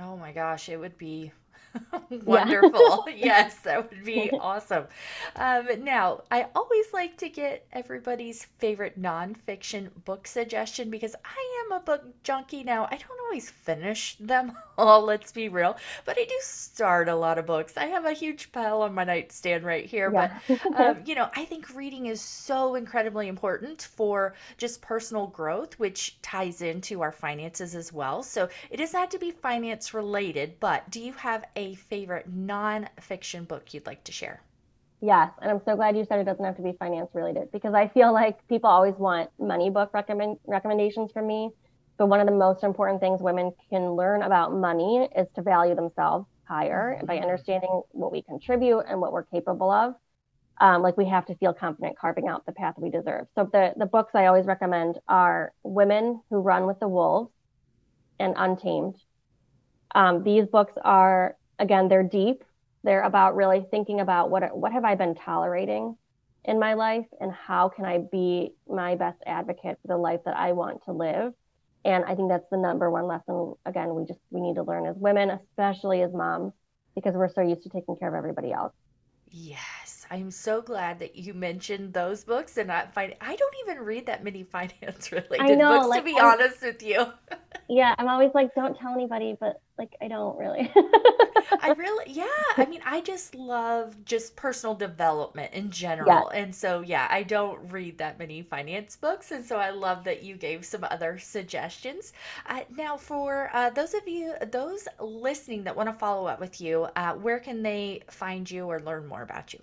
oh 0.01 0.17
my 0.17 0.31
gosh 0.31 0.67
it 0.69 0.77
would 0.77 0.97
be 0.97 1.31
Wonderful. 2.25 3.05
yes, 3.15 3.59
that 3.61 3.89
would 3.89 4.03
be 4.03 4.31
awesome. 4.39 4.85
Um, 5.35 5.67
now, 5.83 6.23
I 6.31 6.47
always 6.55 6.85
like 6.93 7.17
to 7.17 7.29
get 7.29 7.65
everybody's 7.73 8.45
favorite 8.57 9.01
nonfiction 9.01 9.89
book 10.05 10.27
suggestion 10.27 10.89
because 10.89 11.15
I 11.23 11.65
am 11.65 11.77
a 11.77 11.79
book 11.79 12.03
junkie 12.23 12.63
now. 12.63 12.85
I 12.85 12.97
don't 12.97 13.19
always 13.27 13.49
finish 13.49 14.15
them 14.19 14.53
all, 14.77 15.03
let's 15.03 15.31
be 15.31 15.49
real, 15.49 15.75
but 16.05 16.17
I 16.19 16.23
do 16.23 16.35
start 16.41 17.09
a 17.09 17.15
lot 17.15 17.37
of 17.37 17.45
books. 17.45 17.77
I 17.77 17.85
have 17.85 18.05
a 18.05 18.13
huge 18.13 18.51
pile 18.51 18.81
on 18.83 18.93
my 18.93 19.03
nightstand 19.03 19.63
right 19.63 19.85
here. 19.85 20.11
Yeah. 20.13 20.39
But, 20.47 20.79
um, 20.79 20.97
you 21.05 21.15
know, 21.15 21.29
I 21.35 21.45
think 21.45 21.75
reading 21.75 22.05
is 22.05 22.21
so 22.21 22.75
incredibly 22.75 23.27
important 23.27 23.81
for 23.81 24.35
just 24.57 24.81
personal 24.81 25.27
growth, 25.27 25.79
which 25.79 26.21
ties 26.21 26.61
into 26.61 27.01
our 27.01 27.11
finances 27.11 27.75
as 27.75 27.91
well. 27.91 28.21
So 28.21 28.49
it 28.69 28.77
doesn't 28.77 28.99
have 28.99 29.09
to 29.09 29.19
be 29.19 29.31
finance 29.31 29.93
related, 29.93 30.59
but 30.59 30.89
do 30.91 31.01
you 31.01 31.13
have 31.13 31.45
a 31.57 31.73
favorite 31.75 32.31
nonfiction 32.31 33.45
book 33.47 33.73
you'd 33.73 33.85
like 33.85 34.03
to 34.05 34.11
share? 34.13 34.41
Yes, 35.01 35.31
and 35.41 35.51
I'm 35.51 35.61
so 35.65 35.75
glad 35.75 35.97
you 35.97 36.05
said 36.05 36.19
it 36.19 36.23
doesn't 36.23 36.43
have 36.43 36.55
to 36.55 36.63
be 36.63 36.73
finance 36.79 37.09
related 37.13 37.51
because 37.51 37.73
I 37.73 37.87
feel 37.89 38.13
like 38.13 38.47
people 38.47 38.69
always 38.69 38.95
want 38.95 39.29
money 39.39 39.69
book 39.69 39.93
recommend 39.93 40.37
recommendations 40.45 41.11
from 41.11 41.27
me. 41.27 41.49
But 41.97 42.07
one 42.07 42.19
of 42.19 42.27
the 42.27 42.33
most 42.33 42.63
important 42.63 43.01
things 43.01 43.21
women 43.21 43.51
can 43.71 43.91
learn 43.91 44.21
about 44.21 44.53
money 44.53 45.09
is 45.15 45.27
to 45.35 45.41
value 45.41 45.75
themselves 45.75 46.27
higher 46.45 46.95
mm-hmm. 46.95 47.05
by 47.07 47.17
understanding 47.17 47.81
what 47.91 48.11
we 48.11 48.21
contribute 48.21 48.81
and 48.87 49.01
what 49.01 49.11
we're 49.11 49.23
capable 49.23 49.71
of. 49.71 49.95
Um, 50.59 50.81
like 50.81 50.97
we 50.97 51.07
have 51.07 51.25
to 51.27 51.35
feel 51.35 51.53
confident 51.53 51.97
carving 51.99 52.27
out 52.27 52.45
the 52.45 52.51
path 52.51 52.75
we 52.77 52.89
deserve. 52.89 53.27
So 53.35 53.49
the 53.51 53.73
the 53.77 53.85
books 53.85 54.11
I 54.15 54.25
always 54.25 54.45
recommend 54.45 54.97
are 55.07 55.53
Women 55.63 56.21
Who 56.29 56.37
Run 56.37 56.65
with 56.65 56.79
the 56.79 56.87
Wolves 56.87 57.31
and 58.19 58.33
Untamed. 58.35 58.95
Um, 59.93 60.23
these 60.23 60.47
books 60.47 60.73
are 60.83 61.35
again, 61.59 61.87
they're 61.87 62.03
deep. 62.03 62.43
They're 62.83 63.03
about 63.03 63.35
really 63.35 63.65
thinking 63.69 63.99
about 63.99 64.29
what 64.29 64.55
what 64.55 64.71
have 64.71 64.85
I 64.85 64.95
been 64.95 65.15
tolerating 65.15 65.97
in 66.45 66.59
my 66.59 66.73
life 66.73 67.05
and 67.19 67.31
how 67.31 67.69
can 67.69 67.85
I 67.85 67.99
be 68.09 68.53
my 68.67 68.95
best 68.95 69.21
advocate 69.25 69.77
for 69.81 69.87
the 69.89 69.97
life 69.97 70.21
that 70.25 70.37
I 70.37 70.53
want 70.53 70.83
to 70.85 70.93
live. 70.93 71.33
And 71.83 72.05
I 72.05 72.15
think 72.15 72.29
that's 72.29 72.49
the 72.49 72.57
number 72.57 72.89
one 72.89 73.05
lesson 73.07 73.53
again 73.65 73.93
we 73.93 74.05
just 74.05 74.19
we 74.29 74.41
need 74.41 74.55
to 74.55 74.63
learn 74.63 74.85
as 74.85 74.95
women, 74.97 75.31
especially 75.31 76.01
as 76.01 76.13
moms, 76.13 76.53
because 76.95 77.13
we're 77.13 77.29
so 77.29 77.41
used 77.41 77.63
to 77.63 77.69
taking 77.69 77.97
care 77.97 78.07
of 78.07 78.15
everybody 78.15 78.51
else. 78.51 78.73
Yes, 79.29 80.05
I'm 80.09 80.31
so 80.31 80.61
glad 80.61 80.99
that 80.99 81.17
you 81.17 81.33
mentioned 81.33 81.93
those 81.93 82.23
books 82.23 82.57
and 82.57 82.67
not 82.69 82.93
find 82.93 83.13
I 83.19 83.35
don't 83.35 83.55
even 83.63 83.83
read 83.83 84.05
that 84.05 84.23
many 84.23 84.43
finance 84.51 85.11
related 85.11 85.57
know, 85.57 85.79
books 85.79 85.89
like, 85.89 86.01
to 86.01 86.05
be 86.05 86.17
I'm, 86.17 86.25
honest 86.25 86.61
with 86.61 86.81
you. 86.81 87.05
yeah, 87.69 87.93
I'm 87.97 88.07
always 88.07 88.31
like 88.33 88.55
don't 88.55 88.77
tell 88.77 88.93
anybody, 88.93 89.35
but 89.39 89.61
like 89.77 89.95
I 90.01 90.07
don't 90.07 90.37
really. 90.37 90.71
I 91.61 91.69
really, 91.77 92.05
yeah. 92.11 92.25
I 92.57 92.65
mean, 92.65 92.81
I 92.85 93.01
just 93.01 93.35
love 93.35 94.03
just 94.05 94.35
personal 94.35 94.75
development 94.75 95.53
in 95.53 95.71
general. 95.71 96.29
And 96.29 96.53
so, 96.53 96.81
yeah, 96.81 97.07
I 97.09 97.23
don't 97.23 97.71
read 97.71 97.97
that 97.99 98.19
many 98.19 98.41
finance 98.41 98.95
books. 98.95 99.31
And 99.31 99.45
so 99.45 99.57
I 99.57 99.69
love 99.69 100.03
that 100.05 100.23
you 100.23 100.35
gave 100.35 100.65
some 100.65 100.83
other 100.83 101.17
suggestions. 101.19 102.13
Uh, 102.47 102.61
now, 102.75 102.97
for 102.97 103.49
uh, 103.53 103.69
those 103.69 103.93
of 103.93 104.07
you, 104.07 104.33
those 104.51 104.87
listening 104.99 105.63
that 105.63 105.75
want 105.75 105.89
to 105.89 105.93
follow 105.93 106.27
up 106.27 106.39
with 106.39 106.59
you, 106.61 106.87
uh, 106.95 107.13
where 107.13 107.39
can 107.39 107.63
they 107.63 108.01
find 108.09 108.49
you 108.49 108.65
or 108.65 108.79
learn 108.79 109.07
more 109.07 109.21
about 109.21 109.53
you? 109.53 109.61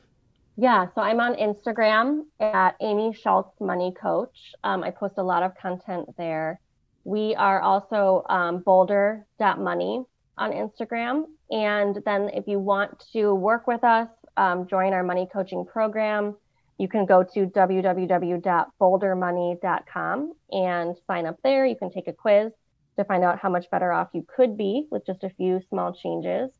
Yeah, 0.56 0.86
so 0.94 1.00
I'm 1.00 1.18
on 1.18 1.34
Instagram 1.34 2.22
at 2.38 2.76
Amy 2.80 3.12
Schultz 3.12 3.60
Money 3.60 3.92
Coach. 4.00 4.52
Um, 4.62 4.84
I 4.84 4.90
post 4.90 5.14
a 5.18 5.22
lot 5.22 5.42
of 5.42 5.56
content 5.56 6.08
there. 6.16 6.60
We 7.04 7.34
are 7.34 7.60
also 7.60 8.24
um, 8.28 8.60
bolder.money 8.60 10.04
on 10.38 10.52
Instagram. 10.52 11.24
And 11.50 12.00
then 12.04 12.30
if 12.30 12.48
you 12.48 12.58
want 12.58 13.04
to 13.12 13.34
work 13.34 13.66
with 13.66 13.84
us, 13.84 14.08
um, 14.36 14.66
join 14.66 14.92
our 14.92 15.04
money 15.04 15.28
coaching 15.32 15.64
program, 15.64 16.36
you 16.78 16.88
can 16.88 17.06
go 17.06 17.22
to 17.22 17.46
www.boldermoney.com 17.46 20.32
and 20.50 20.96
sign 21.06 21.26
up 21.26 21.38
there. 21.44 21.64
You 21.66 21.76
can 21.76 21.92
take 21.92 22.08
a 22.08 22.12
quiz 22.12 22.50
to 22.96 23.04
find 23.04 23.22
out 23.22 23.38
how 23.38 23.48
much 23.48 23.70
better 23.70 23.92
off 23.92 24.08
you 24.12 24.26
could 24.34 24.56
be 24.56 24.88
with 24.90 25.06
just 25.06 25.22
a 25.22 25.30
few 25.30 25.60
small 25.68 25.92
changes 25.92 26.50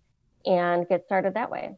and 0.47 0.87
get 0.89 1.05
started 1.07 1.35
that 1.35 1.51
way. 1.51 1.77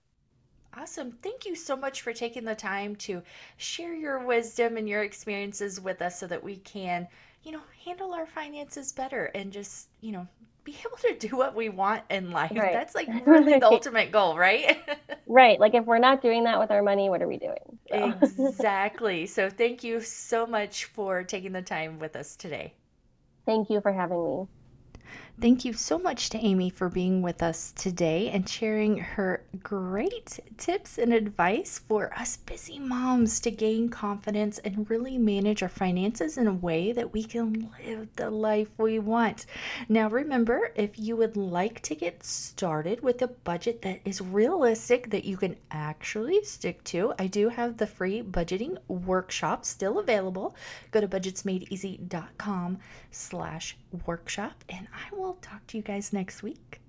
Awesome. 0.79 1.13
Thank 1.23 1.47
you 1.47 1.55
so 1.55 1.75
much 1.75 2.03
for 2.03 2.13
taking 2.13 2.45
the 2.45 2.55
time 2.55 2.97
to 2.97 3.23
share 3.57 3.95
your 3.95 4.27
wisdom 4.27 4.77
and 4.77 4.87
your 4.87 5.03
experiences 5.03 5.81
with 5.81 6.03
us 6.03 6.21
so 6.21 6.27
that 6.27 6.45
we 6.45 6.57
can, 6.57 7.09
you 7.47 7.53
know, 7.53 7.63
handle 7.85 8.13
our 8.13 8.27
finances 8.27 8.91
better 8.91 9.27
and 9.27 9.53
just, 9.53 9.89
you 10.01 10.11
know, 10.11 10.27
be 10.65 10.77
able 10.85 10.97
to 10.99 11.29
do 11.29 11.37
what 11.37 11.55
we 11.55 11.69
want 11.69 12.03
in 12.11 12.33
life. 12.33 12.51
Right. 12.55 12.73
That's 12.73 12.95
like 12.95 13.09
really 13.25 13.59
the 13.59 13.67
ultimate 13.71 14.11
goal, 14.11 14.37
right? 14.37 14.77
right. 15.29 15.59
Like 15.59 15.75
if 15.75 15.85
we're 15.85 15.99
not 15.99 16.21
doing 16.21 16.45
that 16.45 16.59
with 16.59 16.73
our 16.73 16.83
money, 16.83 17.09
what 17.09 17.23
are 17.23 17.29
we 17.29 17.39
doing? 17.39 17.79
So. 17.89 18.15
exactly. 18.21 19.27
So 19.27 19.49
thank 19.49 19.85
you 19.85 20.01
so 20.01 20.45
much 20.45 20.87
for 20.87 21.23
taking 21.23 21.53
the 21.53 21.63
time 21.63 22.01
with 22.01 22.17
us 22.17 22.35
today. 22.35 22.75
Thank 23.47 23.71
you 23.71 23.81
for 23.81 23.93
having 23.93 24.25
me. 24.25 24.47
Thank 25.39 25.67
you 25.67 25.75
so 25.75 25.99
much 25.99 26.31
to 26.31 26.39
Amy 26.39 26.71
for 26.71 26.89
being 26.89 27.21
with 27.21 27.43
us 27.43 27.73
today 27.73 28.31
and 28.31 28.49
sharing 28.49 28.97
her 28.97 29.45
great 29.63 30.41
tips 30.57 30.97
and 30.97 31.13
advice 31.13 31.79
for 31.79 32.11
us 32.19 32.39
busy 32.39 32.79
moms 32.79 33.39
to 33.41 33.51
gain 33.51 33.91
confidence 33.91 34.57
and 34.61 34.89
really 34.89 35.19
manage 35.19 35.63
our 35.63 35.69
finances 35.69 36.39
in 36.39 36.47
a 36.47 36.55
way 36.55 36.91
that 36.93 37.13
we 37.13 37.23
can 37.23 37.71
live 37.85 38.09
the 38.17 38.31
life 38.31 38.71
we 38.79 38.99
want. 38.99 39.45
Now, 39.91 40.09
remember, 40.09 40.73
if 40.75 40.99
you 40.99 41.17
would 41.17 41.37
like 41.37 41.83
to 41.83 41.95
get 41.95 42.25
started 42.25 43.03
with 43.03 43.21
a 43.21 43.29
budget 43.29 43.83
that 43.83 44.01
is 44.07 44.23
realistic 44.23 45.11
that 45.11 45.27
you 45.27 45.37
can 45.37 45.57
actually 45.71 46.45
stick 46.45 46.83
to, 46.85 47.13
I 47.19 47.27
do 47.27 47.51
have 47.51 47.77
the 47.77 47.87
free 47.87 48.23
budgeting 48.23 48.79
workshop 48.89 49.67
still 49.67 49.99
available. 49.99 50.57
Go 50.93 51.03
to 51.03 51.09
budgetsmadeeasy.com 51.09 52.79
slash 53.11 53.77
workshop 54.07 54.65
and 54.71 54.89
I 54.95 55.15
will 55.27 55.35
talk 55.35 55.67
to 55.67 55.77
you 55.77 55.83
guys 55.83 56.13
next 56.13 56.43
week. 56.43 56.81